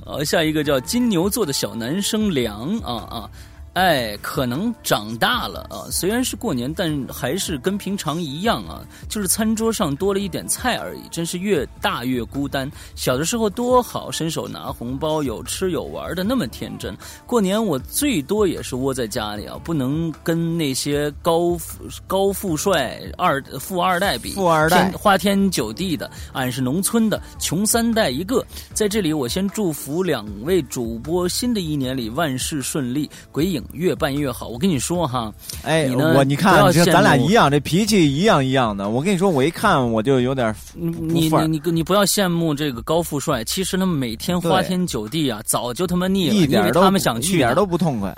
[0.05, 3.29] 好，下一个叫金牛座的小男生梁啊啊。
[3.73, 11.01] 哎，可能长大了啊，虽然是过年，但还是跟平常一样啊，就是餐桌上多了一点菜而已。
[11.09, 12.71] 真是越大越孤单。
[12.95, 16.95] 小的时候多好，伸手拿红包，有吃有玩的，那么天真。
[17.25, 28.45] 过年我最多也是窝在家里啊，不能跟那些高富高富帅二富二代比，富二代花天酒地的，俺是农村的穷三代一个。
[28.71, 33.62] 在这里，我先祝福两位主播，新的一年里万事顺利，鬼影。
[33.71, 35.33] 越办越好，我跟你说哈，
[35.63, 38.89] 哎，我你看，咱俩一样，这脾气一样一样的。
[38.89, 48.15] 我跟你说，我一看我就有点你你你你不要羡慕这个高富帅，其实他们每天花天酒地啊，早就他妈腻了，一点他们想去，一点都不痛快，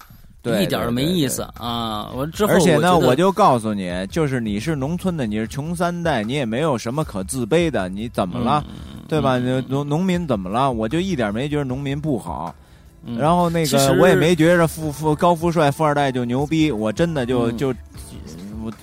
[0.62, 2.10] 一点都没意思啊！
[2.16, 8.64] 我之后而且呢，我就告诉你，就是你是农村的，你是穷三代，你也没有什么可自卑的，你怎么了？
[9.08, 9.38] 对吧？
[9.68, 10.72] 农农民怎么了？
[10.72, 12.54] 我就一点没觉得农民不好。
[13.18, 17.70] 然后那个我也没觉着富富高富帅富二代就牛逼，我真的就就
[18.64, 18.74] 我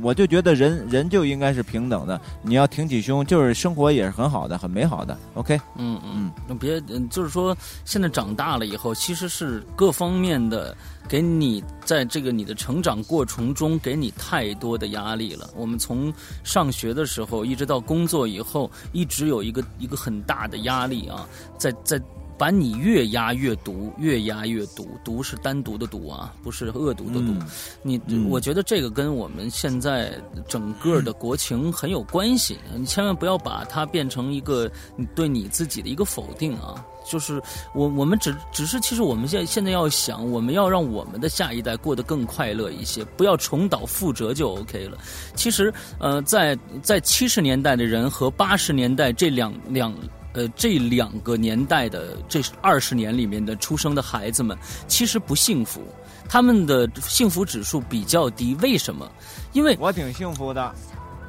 [0.00, 5.14] 我就觉得人人就应该是平等的，你要挺起胸，就是生活也是很好的，很美好的。
[5.34, 7.54] OK，嗯嗯，那别，就是说
[7.84, 10.74] 现在长大了以后，其实是各方面的
[11.06, 15.50] 给你在这个你的成长过程中给你太多的压力了。
[15.54, 16.10] 我们从
[16.42, 22.00] 上学的时候一直到工作以后，一直有一个一个很大的压力啊，在在。
[22.38, 24.88] 把你越压越毒，越压越毒。
[25.04, 27.34] 毒是单独的毒啊，不是恶毒的毒。
[27.82, 30.12] 你，我觉得这个跟我们现在
[30.46, 32.56] 整个的国情很有关系。
[32.76, 36.84] 你千万不要把它变成一个你对你自己的一个否定啊。
[37.10, 37.40] 就是
[37.74, 44.98] 我，我们只只是，其实我们现现在要想，我们要让我们的下一代过得更快乐一些，不要重蹈覆辙就 OK 了。
[45.34, 49.94] 其实，呃，在在七十年代的人和八十年代这两两。
[50.38, 55.82] 呃，这两个年代的这二十年里面的出生的孩子们，其实不幸福，
[56.28, 58.54] 他们的幸福指数比较低。
[58.62, 59.10] 为什么？
[59.52, 60.72] 因为我挺幸福的。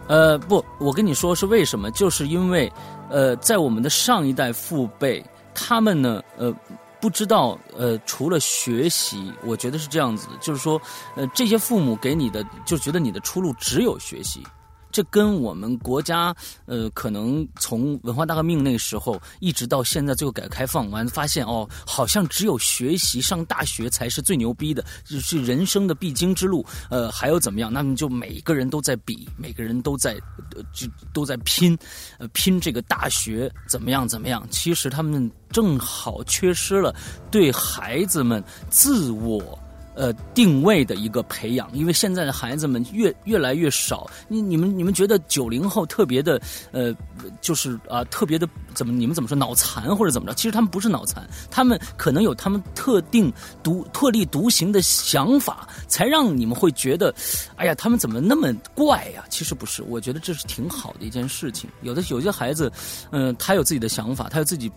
[0.07, 1.89] 呃，不，我跟你说是为什么？
[1.89, 2.72] 就是因为，
[3.10, 6.53] 呃，在我们的上一代父辈，他们呢，呃，
[7.01, 10.80] 不知道，呃，除了学习，我觉得是这样子的，就是说，
[11.16, 14.43] 呃，这些父母给你的，就觉得你的出路只有学习。
[14.92, 16.36] 这跟我们国家，
[16.66, 26.66] 呃，可能从文化大革命那个时候一直到现在，最后改革开放完，发现哦，好像只有学习上大学才是最牛逼的，是人生的必经之路。
[26.90, 27.72] 呃，还有怎么样？
[27.72, 30.14] 那么就每个人都在比，每个人都在，
[30.56, 31.78] 呃就都在拼，
[32.18, 34.48] 呃，拼这个大学怎么样怎么样？
[34.50, 36.96] 其实他们正好缺失了
[37.30, 39.59] 对孩子们自我。
[40.00, 44.10] 呃，定位的一个培养，因为现在的孩子们越越来越少。
[44.30, 46.41] 你你们你们觉得九零后特别的
[46.72, 46.95] 呃，
[47.41, 50.34] 就是啊特别的怎么你们怎么说脑残或者怎么着？
[50.34, 53.30] 其实他们不是脑残，他们可能有他们特定
[53.62, 57.14] 独特立独行的想法，才让你们会觉得，
[57.58, 59.26] 哎呀，他们怎么那么怪呀？
[59.30, 61.70] 其实不是，我觉得这是挺好的一件事情。
[61.82, 62.72] 有的有些孩子，
[63.12, 64.72] 嗯，他有自己的想法，他有自己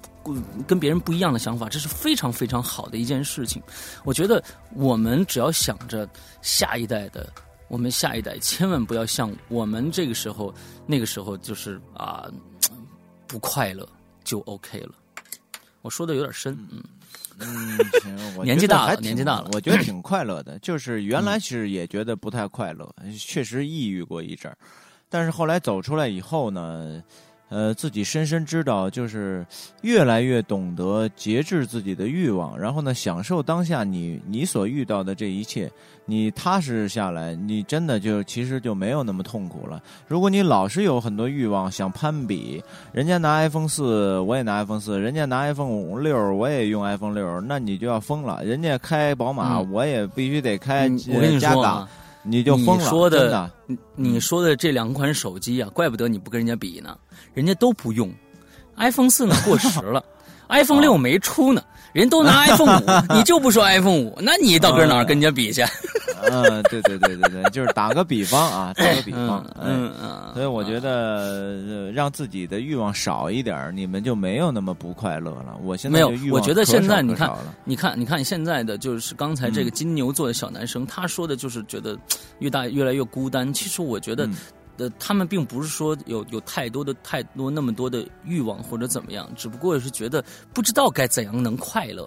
[0.66, 3.62] 跟别人不一样的想法，这是非常非常好的一件事情。
[4.04, 4.42] 我觉得
[4.74, 5.24] 我们。
[5.32, 6.06] 只要想着
[6.42, 7.32] 下一代的，
[7.68, 10.52] 我们下一代千万不要像我们这个时候
[10.84, 12.30] 那个时候就是啊
[13.26, 13.88] 不快乐
[14.24, 14.92] 就 OK 了。
[15.80, 16.82] 我说的有点深，嗯
[17.38, 20.58] 嗯，行，年纪大了，年纪大了，我觉得挺快乐的。
[20.58, 24.58] 就是原来其实也觉得不太快乐，确实抑郁过一阵儿，
[25.08, 27.02] 但是后来走出来以后呢。
[27.52, 29.46] 呃，自己深深知道，就是
[29.82, 35.70] 越来越懂得节制自己的欲望，然后呢，享受当下你你所遇到的这一切，
[36.06, 39.82] 你踏实下来，你真的就其实就没有那么痛苦了。
[40.08, 48.42] 如果你老是有很多欲望想攀比，人家拿 iPhone 四，我也拿 iPhone 四；人家拿 iPhone 五六，我也用 iPhone 六，那你就要疯了。
[48.42, 50.88] 人家开宝马，我也必须得开
[51.38, 51.86] 加港。
[52.22, 53.50] 你就疯了，说的，
[53.96, 56.96] 你说的这两款手机啊，怪不得你不跟人家比呢，
[57.34, 58.12] 人家都不用
[58.76, 60.04] ，iPhone 四呢过时了，
[60.48, 61.62] iPhone 六没出呢。
[61.92, 65.62] 人都拿 iPhone 五，你就不说 iPhone 五，那你到跟哪儿跟人家比去？
[66.30, 75.56] 嗯，对对对对对，就是打个比方啊， 打个比方，嗯嗯，所以我觉得让自己的欲望少一点，你们就没有那么不快乐了。
[75.62, 77.30] 我现在没有，我觉得现在你看，
[77.64, 81.98] 你看，你看现在的就是刚才这个金牛座的小男生，他说的就是觉得
[82.38, 83.52] 越大越来越孤单。
[83.52, 84.28] 其实我觉得。
[84.78, 92.06] 呃，他们并不是说有有太多的太多那么多的欲望或者怎么样，只不过是觉得不知道该怎样能快乐，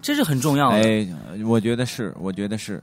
[0.00, 0.76] 这是很重要的。
[0.76, 1.08] 哎，
[1.44, 2.82] 我觉得是，我觉得是。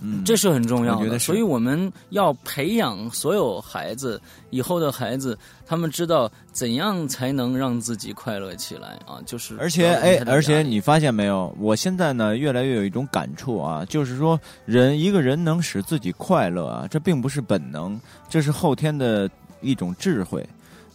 [0.00, 4.20] 嗯，这是很重要的，所以我们要培养所有孩子
[4.50, 5.36] 以后的孩子，
[5.66, 9.18] 他们知道怎样才能让自己快乐起来啊！
[9.26, 11.52] 就是，而且哎，而且你发现没有？
[11.58, 19.28] 我现在呢，越来越有一种感触啊，就是说，人一个人能使自己快乐啊，这并不是本能，这是后天的
[19.60, 20.46] 一种智慧。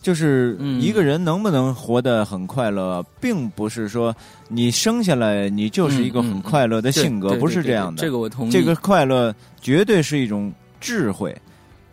[0.03, 4.15] 就是一个人能不能活得很快乐，并不是说
[4.49, 8.01] 你生下来你就是一个很快乐的性格，不是这样的。
[8.01, 8.51] 这个我同意。
[8.51, 11.35] 这个快乐绝对是一种智慧。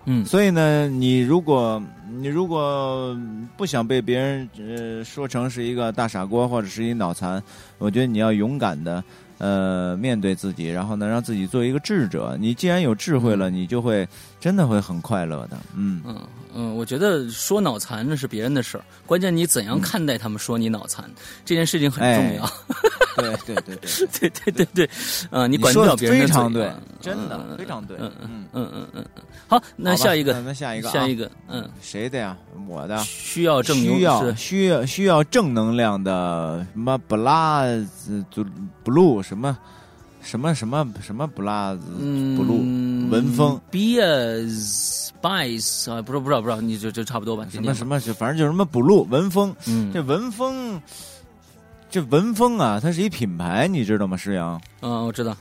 [0.04, 1.80] 嗯，所以呢，你如果
[2.20, 3.16] 你如果
[3.56, 7.42] 不想被别人呃说成是一个大傻瓜或者是一脑残，
[7.78, 9.02] 我觉得你要勇敢的。
[9.38, 12.36] 呃，面对自己，然后呢，让自己做一个智者。
[12.38, 14.06] 你既然有智慧了，你就会
[14.38, 15.56] 真的会很快乐的。
[15.74, 16.14] 嗯嗯
[16.54, 21.08] 嗯，我觉得说脑残那是别人的事儿，关键你怎样看待他们说你脑残
[21.44, 22.50] 这件事情很重要。
[23.16, 24.90] 对对对对对对对对，
[25.30, 26.72] 嗯， 你管不了别人的嘴。
[27.00, 29.04] 真的非常对，嗯嗯嗯嗯嗯。
[29.48, 32.36] 好，那下一个，那下一个，下一个，嗯，谁的呀？
[32.68, 36.98] 我的，需要正需要需要需要正能量的什么
[38.84, 39.58] blue 什么。
[40.22, 41.80] 什么什么什么不拉子
[42.36, 42.58] 不录
[43.10, 47.46] 文风，be a spice 啊，不知道不知道不知道，你就就差不多吧。
[47.50, 50.80] 什么什么，反正就是什么 blue 文风，嗯，这文风，
[51.90, 54.16] 这文风啊，它是一品牌，你知道吗？
[54.16, 55.36] 石阳，嗯，我知道。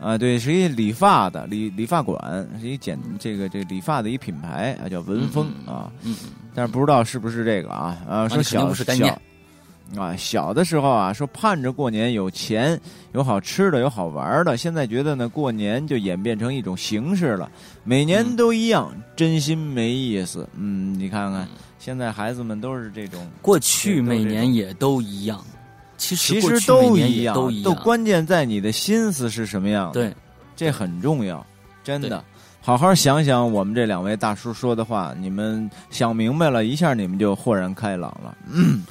[0.00, 5.92] 啊，对，是一理发的理理发馆，是一剪这个这个理发的一品牌啊，叫文风啊。
[6.54, 7.96] 但是不知道是不是这个啊？
[8.08, 9.18] 啊，说小小
[9.96, 12.80] 啊，小的时候啊，说盼着过年有钱
[13.12, 17.50] 有好吃的有好玩的，现在觉得呢，过年就演变成一种形式了，
[17.84, 20.48] 每年都一样，真心没意思。
[20.54, 21.46] 嗯，你看看
[21.78, 25.44] 现在孩子们都是这种，过去每年也都一样。
[25.98, 27.64] 其实其实都一样，都一样。
[27.64, 29.92] 都关键在你的心思是什么样。
[29.92, 30.12] 对，
[30.56, 31.46] 这很重要，
[31.84, 32.24] 真的。
[32.60, 38.36] 好好想想我们这两位大叔说的话，你们想明白了一下，你们就豁然开朗了。
[38.50, 38.82] 嗯。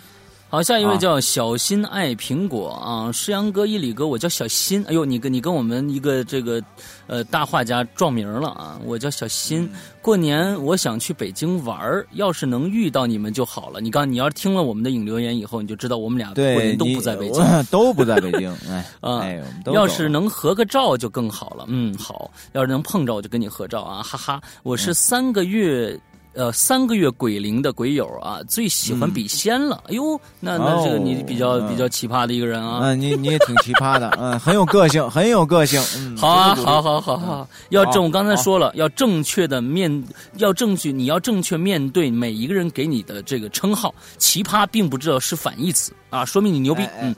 [0.51, 4.83] 好，下一位叫小新爱苹果啊，诗阳哥、一里哥，我叫小新。
[4.83, 6.61] 哎呦，你跟你跟我们一个这个
[7.07, 8.77] 呃大画家撞名了啊！
[8.83, 9.71] 我叫小新。
[10.01, 13.79] 过年我想去北京玩儿要是能遇到你们就好了。
[13.79, 18.53] 你刚你要是听了我们的影留言以后，你就知道我们俩过年都不在北京， 都不在北京。
[18.67, 19.23] 哎啊，
[19.71, 21.63] 要是能合个照就更好了。
[21.69, 24.41] 嗯，好，要是能碰着我就跟你合照啊，哈哈。
[24.63, 25.97] 我是三个月。
[26.33, 29.83] 呃，三个月鬼灵的鬼友啊，最喜欢笔仙了。
[29.87, 32.79] 哎呦，那那这个你比较比较奇葩的一个人啊。
[32.81, 35.81] 嗯，你你也挺奇葩的，嗯，很有个性，很有个性。
[35.97, 40.03] 嗯，好啊，好好好好，要正，我刚才说了，要正确的面，
[40.37, 43.93] 要正确，你要正确面对每一个人给你的这个称号。
[44.17, 46.87] 奇葩并不知道是反义词啊，说明你牛逼。
[47.01, 47.13] 嗯。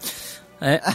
[0.64, 0.80] 哎，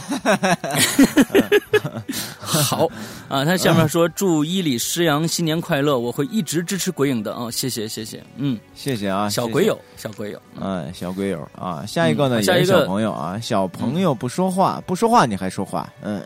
[2.39, 2.89] 好
[3.27, 3.45] 啊！
[3.45, 7.51] 他下面说祝伊里诗阳新年快乐，我会一直支持鬼影的啊！
[7.51, 11.85] 谢谢谢谢，嗯，谢谢啊，小鬼友，小鬼友，嗯，小鬼友啊！
[11.85, 12.41] 下一个呢？
[12.41, 15.87] 下一个小朋友啊，小朋友不说话，不说话你还说话？
[16.01, 16.19] 嗯，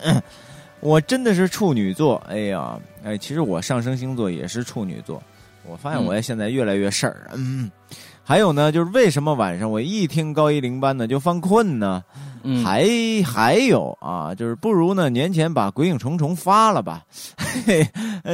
[0.80, 5.22] 我真的是处女座，哎呀，哎，其实我上升星座也是处女座，
[5.68, 7.70] 我发现我现在越来越事儿，嗯。
[8.26, 12.02] 还有呢，就是为什么晚上我一听高一零班呢就犯困呢？
[12.64, 12.88] 还
[13.26, 17.03] 还有啊，就是不如呢年前把《鬼影重重》发了吧。
[17.65, 17.88] 嘿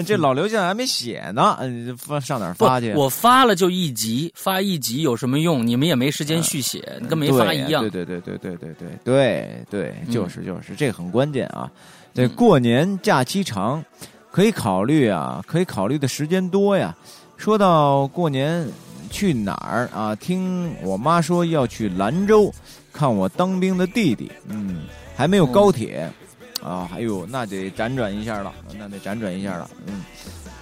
[0.06, 1.58] 这老刘现在还没写呢，
[1.98, 2.94] 发上哪儿发去？
[2.94, 5.66] 我发了就一集，发一集有什么用？
[5.66, 7.82] 你们也没时间续写，跟没发一样。
[7.82, 11.70] 对对对对对对对对对，就是就是，这个很关键啊。
[12.14, 13.84] 这过年假期长，
[14.32, 16.96] 可以考虑啊，可以考虑的时间多呀。
[17.38, 18.68] 说到过年。
[19.12, 20.14] 去哪儿啊？
[20.14, 22.54] 听我妈说要去兰州
[23.00, 24.30] 看我当兵的弟弟。
[24.50, 24.82] 嗯，
[25.16, 26.12] 还没有高铁
[26.62, 26.90] 啊。
[26.94, 29.70] 哎呦，那得辗转一下了，那得辗转一下了。
[29.88, 30.04] 嗯，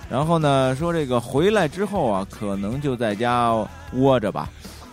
[0.08, 3.52] 然后呢，说这个回来之后啊，可能就在家
[3.94, 4.48] 窝着吧。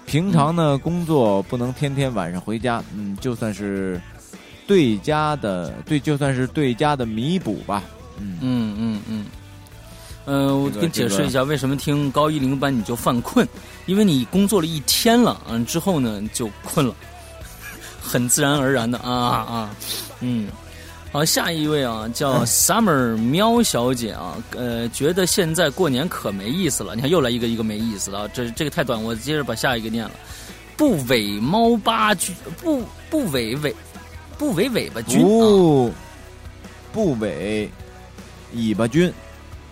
[0.06, 2.82] 平常呢，工作不能天天晚上回家。
[2.96, 4.00] 嗯，就算是
[4.66, 7.82] 对家的对，就算是对家的弥补吧。
[8.18, 9.26] 嗯嗯嗯嗯。
[10.26, 13.46] 嗯，我跟解释一下，为什么听高一零班你就犯困？
[13.84, 16.94] 因为你工作了一天了，嗯，之后呢就困了，
[18.04, 19.76] 很自然而然的啊啊，
[20.20, 20.48] 嗯，
[21.10, 26.94] 好，下一位啊，叫 Summer 喵小姐啊，呃，觉得现在过年可没意思了。
[26.94, 30.10] 你看又来一个一个没意思的，这这个太短，我接着把下一个念了。
[30.76, 33.74] 不尾猫八君，不不尾尾，
[34.36, 35.92] 不尾尾巴君，不
[36.92, 37.70] 不尾
[38.52, 39.12] 尾巴君。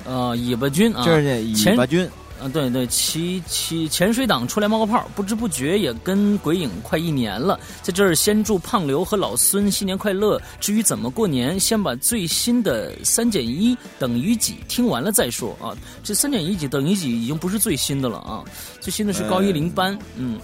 [0.04, 2.08] 呃，尾巴君啊，就是尾巴军，
[2.42, 7.58] 啊，对对，其其潜水党出来冒个泡，不知不觉也跟鬼影快一年了。
[7.82, 10.42] 在这儿先祝胖刘和老孙新年快乐。
[10.58, 15.70] 至于怎么过年，先把最新的三减一等于几听完了再说啊。
[16.02, 18.42] 这三减一几等于几已经不是最新的了啊，
[18.80, 19.96] 最新的是高一零班。
[20.16, 20.40] 嗯，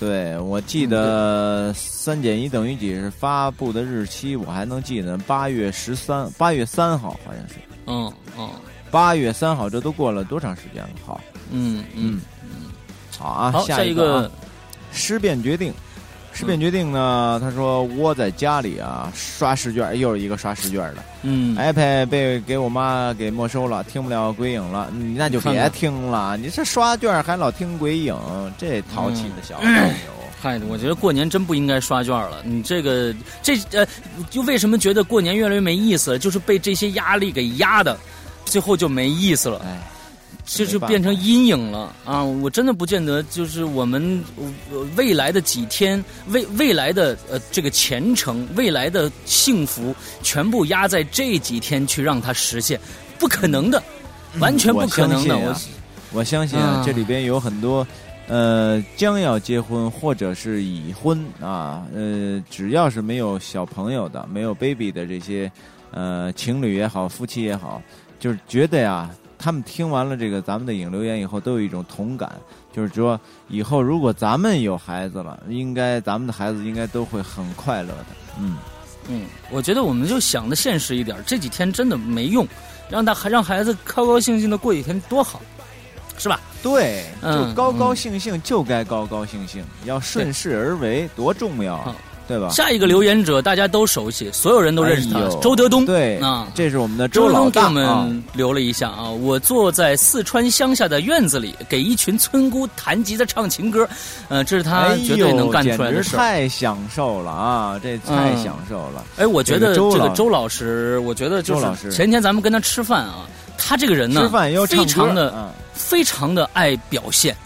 [0.00, 7.54] 对，我记得三减一等于几是发布的日期，我还能记得八月十三，八月三号好像是。
[7.86, 8.50] 嗯嗯。
[8.88, 10.88] 八月三号，这都过了多长时间了？
[11.04, 11.20] 好，
[11.50, 12.70] 嗯嗯嗯，
[13.18, 13.52] 好啊。
[13.52, 14.30] 好，下一个
[14.92, 15.72] 尸变决定，
[16.32, 17.38] 尸变决定呢？
[17.42, 21.04] 他说窝在家里啊，刷试卷，又是一个刷试卷的。
[21.22, 24.90] 嗯，iPad 被给我妈给没收了，听不了鬼影了。
[24.92, 28.16] 你那就别听了，你这刷卷还老听鬼影，
[28.58, 29.84] 这淘气的小朋友。
[30.40, 32.42] 嗨，我觉得过年真不应该刷卷了。
[32.44, 33.86] 你这个这呃，
[34.30, 36.18] 就为什么觉得过年越来越没意思？
[36.18, 37.96] 就是被这些压力给压的。
[38.44, 39.82] 最后就没意思了，哎，
[40.46, 42.22] 这就变成阴影了啊！
[42.22, 44.22] 我真的不见得，就是我们
[44.96, 49.92] 未来的几天，未未来的呃这个前程，未来的幸福，
[50.22, 52.80] 全部压在这几天去让它实现，
[53.18, 53.82] 不可能的，
[54.38, 55.36] 完全不可能的。
[55.36, 55.56] 我
[56.12, 57.84] 我相信啊，这里边有很多
[58.28, 65.50] 呃将要结婚或者是已婚啊，呃，只要是没有小朋友的、没有 baby 的这些
[65.90, 67.82] 呃情侣也好、夫妻也好。
[68.18, 72.30] 就是觉得呀，他们听完了这个咱们的影留言以后，都有一种同感，
[72.72, 78.06] 就是说以后如果咱们有孩子了，应该咱们的孩子应该都会很快乐的。
[78.38, 78.56] 嗯
[79.08, 82.46] 嗯，我觉得我们就想的现实一点，这几天真的没用，
[82.90, 85.40] 让他还让孩子高高兴兴的过几天多好，
[86.18, 86.40] 是吧？
[86.62, 91.94] 对，嗯就高高兴兴就该高高兴兴，要顺势而为，多重要好，
[92.28, 92.48] 对吧？
[92.50, 95.86] 下一个留言者大家都熟悉，所有人都认识他，哎周德东。
[95.86, 98.02] 对啊，这是我们的周老大东给我啊。
[98.02, 103.88] 们留了一下啊，我坐在四川乡下的院子里，给一群村姑弹吉他唱情歌，
[104.28, 107.80] 呃，这是他哎绝对能干出来的事太享受了啊！
[107.82, 109.04] 这太嗯享受了。
[109.16, 113.26] 哎，我觉得这个周老师，我觉得就是前天咱们跟他吃饭啊，
[113.56, 117.36] 他这个人呢，吃饭又非常的嗯非常的爱表现，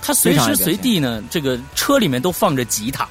[0.00, 3.06] 他随时随地呢，这个车里面都放着吉他。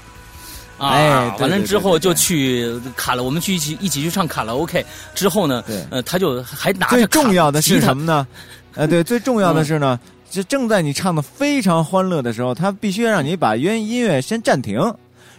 [0.78, 4.86] 啊，完了之后就去卡拉，我们去一起一起去唱卡拉 OK。
[5.14, 8.28] 之后呢，对呃，他就还拿着最重要的是什么呢？
[8.76, 14.78] 呃，对，最重要的是呢，嗯就正在你唱的非常欢乐的时候，他必须让你把原音乐先暂停。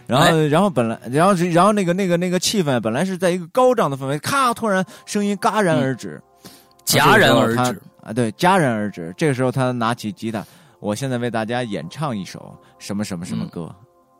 [0.07, 6.19] 然后，哎然后本来，然后，然后那个那个那个气氛本来是在一个高涨的氛围，咔，突然声音戛然而止，
[6.85, 7.79] 戛然而止。
[8.01, 9.13] 啊，对，戛然而止。
[9.17, 10.43] 这个时候他拿起吉他，
[10.79, 13.75] 我现在为大家演唱一首什么什么什么嗯歌。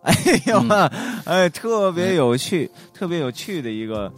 [0.15, 0.89] 哎呦啊，
[1.25, 4.09] 哎，特别有趣，特别有趣的一个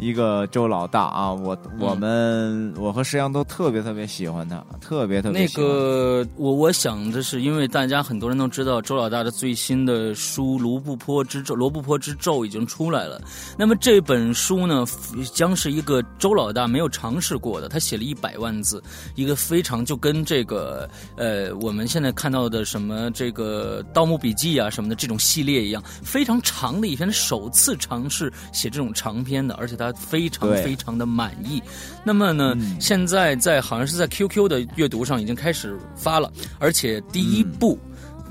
[0.00, 1.30] 一个周老大啊！
[1.30, 13.20] 我我们、我和石阳都特别特别喜欢他，特别特别那喜欢个，我我想的是，因为大家很多人都知道周老大的最新的书《罗布泊之咒》，罗布泊之咒已经出来了。
[13.58, 14.86] 那么这本书呢，
[15.34, 18.82] 将是一个周老大没有尝试过的，他写了一百万字，
[19.16, 31.62] 一个非常就跟这个呃我们现在看到的什么这个《盗墓笔记》啊什么的这种系列一样，非常长的一篇，首次尝试写这种长篇的，而且他非常非常的满意。
[32.04, 37.78] 那么呢，嗯现在在好像是在 QQ 的阅读上已经开始发了，而且第一部。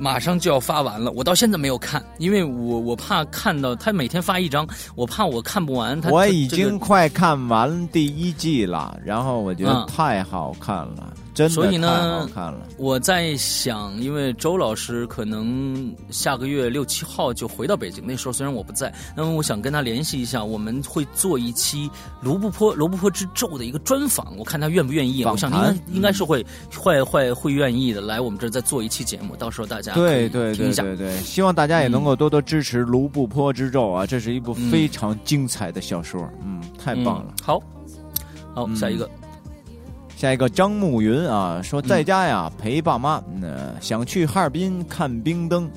[0.01, 4.65] 马上就要发完了，我到现在没有看，因为我我怕看到他每天发一张，
[4.95, 5.99] 我怕我看不完。
[5.99, 12.67] 他我已经快看完第一季了，然后我觉得嗯太好看了，真的所以呢看了。
[12.77, 21.89] 我在想，因为周老师可能下个月六七号就回到北京，那时候虽然我不在，那么我想跟他联系一下，我们会做一期
[22.21, 25.23] 卢布坡卢布坡之咒的一个专访，我看他愿不愿意。
[25.23, 26.45] 访我想应该应该是会
[26.75, 30.83] 会会会愿意的，来我们这儿再做一期节目，到时候大家对对听一下。
[30.83, 37.27] 对对对，希望大家也能够多多支持《卢布坡之咒》啊，这是一部非常精彩的小说，嗯，太棒了。
[37.29, 37.59] 嗯好，
[38.53, 39.09] 好，嗯下一个。
[40.19, 45.71] 下一个张慕云啊，说在家呀、陪爸妈，嗯、呃想去哈尔滨看冰灯，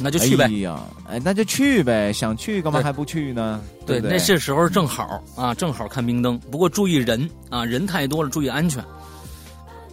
[0.00, 0.44] 那就去呗。
[0.44, 3.60] 哎呀，哎，那就去呗，想去干嘛还不去呢？
[3.84, 6.38] 对，不对那这时候正好啊，正好看冰灯。
[6.52, 8.80] 不过注意人啊，人太多了，注意安全。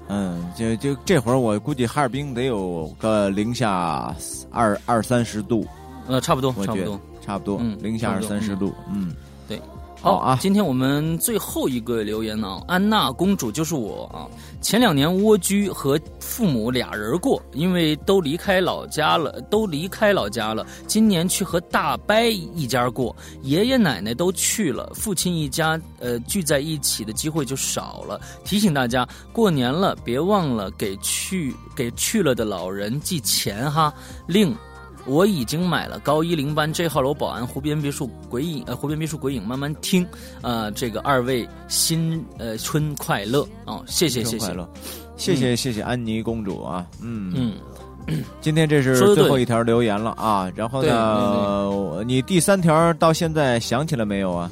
[0.10, 4.16] 嗯，就就这会儿，我估计哈尔滨得有个零下
[4.52, 5.66] 二二三十度，
[6.06, 7.02] 呃，差不多，差不多。
[7.26, 9.16] 差不多，嗯零下二三十度，嗯，
[9.48, 9.60] 对，
[10.00, 14.30] 好啊今天我们最后一个留言呢，安娜公主就是我啊。
[14.62, 20.66] 前两年蜗居和父母俩人过，因为都离开老家了，都离开老家了。
[20.86, 28.22] 今年去和大伯一家过，爷爷奶奶都去了，父亲一家呃聚在一起的机会就少了。
[28.46, 33.94] 提醒大家，过年了别忘了给去给去了的老人寄钱哈。
[34.28, 34.56] 另。
[35.08, 40.06] 我已经买了高一零班 J 号楼保安湖边别墅鬼影呃湖边别墅鬼影慢慢听，
[40.42, 44.56] 呃这个二位新呃春快乐哦，谢谢谢谢。
[45.16, 47.34] 谢谢谢谢安妮公主啊，嗯。
[48.08, 54.52] 嗯， 今天这是最后一条留言了啊，然后呢，你第三条到现在想起来没有啊？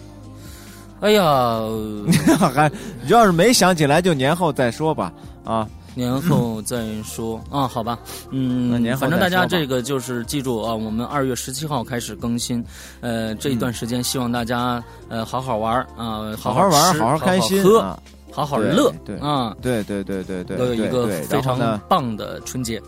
[1.02, 1.60] 哎呀，
[2.40, 2.72] 还
[3.08, 5.14] 要是没想起来，就年后再说吧
[5.44, 5.68] 啊。
[5.96, 7.42] 年后再说。
[7.50, 7.98] 啊，好吧，
[8.30, 12.64] 嗯，那年后反正大家这个就是记住啊，我们二月十七号开始更新，
[13.02, 18.00] 呃，这一段时间希望大家呃好好玩儿啊，好好好玩，吃好好开心喝，啊！
[18.32, 21.58] 好好乐对啊，对对对对对，都有一个非常
[21.88, 22.82] 棒的春节。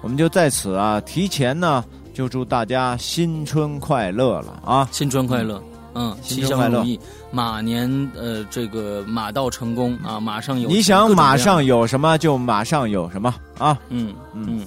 [0.00, 1.84] 我们就在此啊，提前呢，
[2.14, 4.88] 就祝大家新春快乐了啊！
[4.90, 5.62] 新春快乐，
[5.94, 7.00] 嗯，新吉春快乐祥如意，
[7.30, 13.78] 马年呃这个马到成功啊，马上有你想马上有什么就马上有什么啊！
[13.88, 14.66] 嗯嗯嗯，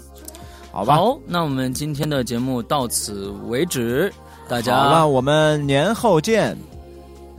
[0.71, 4.11] 好吧，好，那我们今天的节目到此为止，
[4.47, 6.57] 大好了，我们年后见，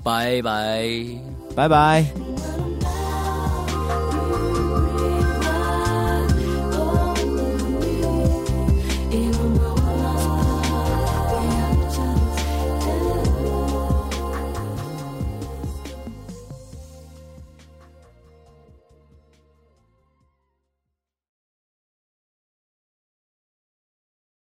[0.02, 0.88] 拜拜。
[1.54, 2.04] 拜拜。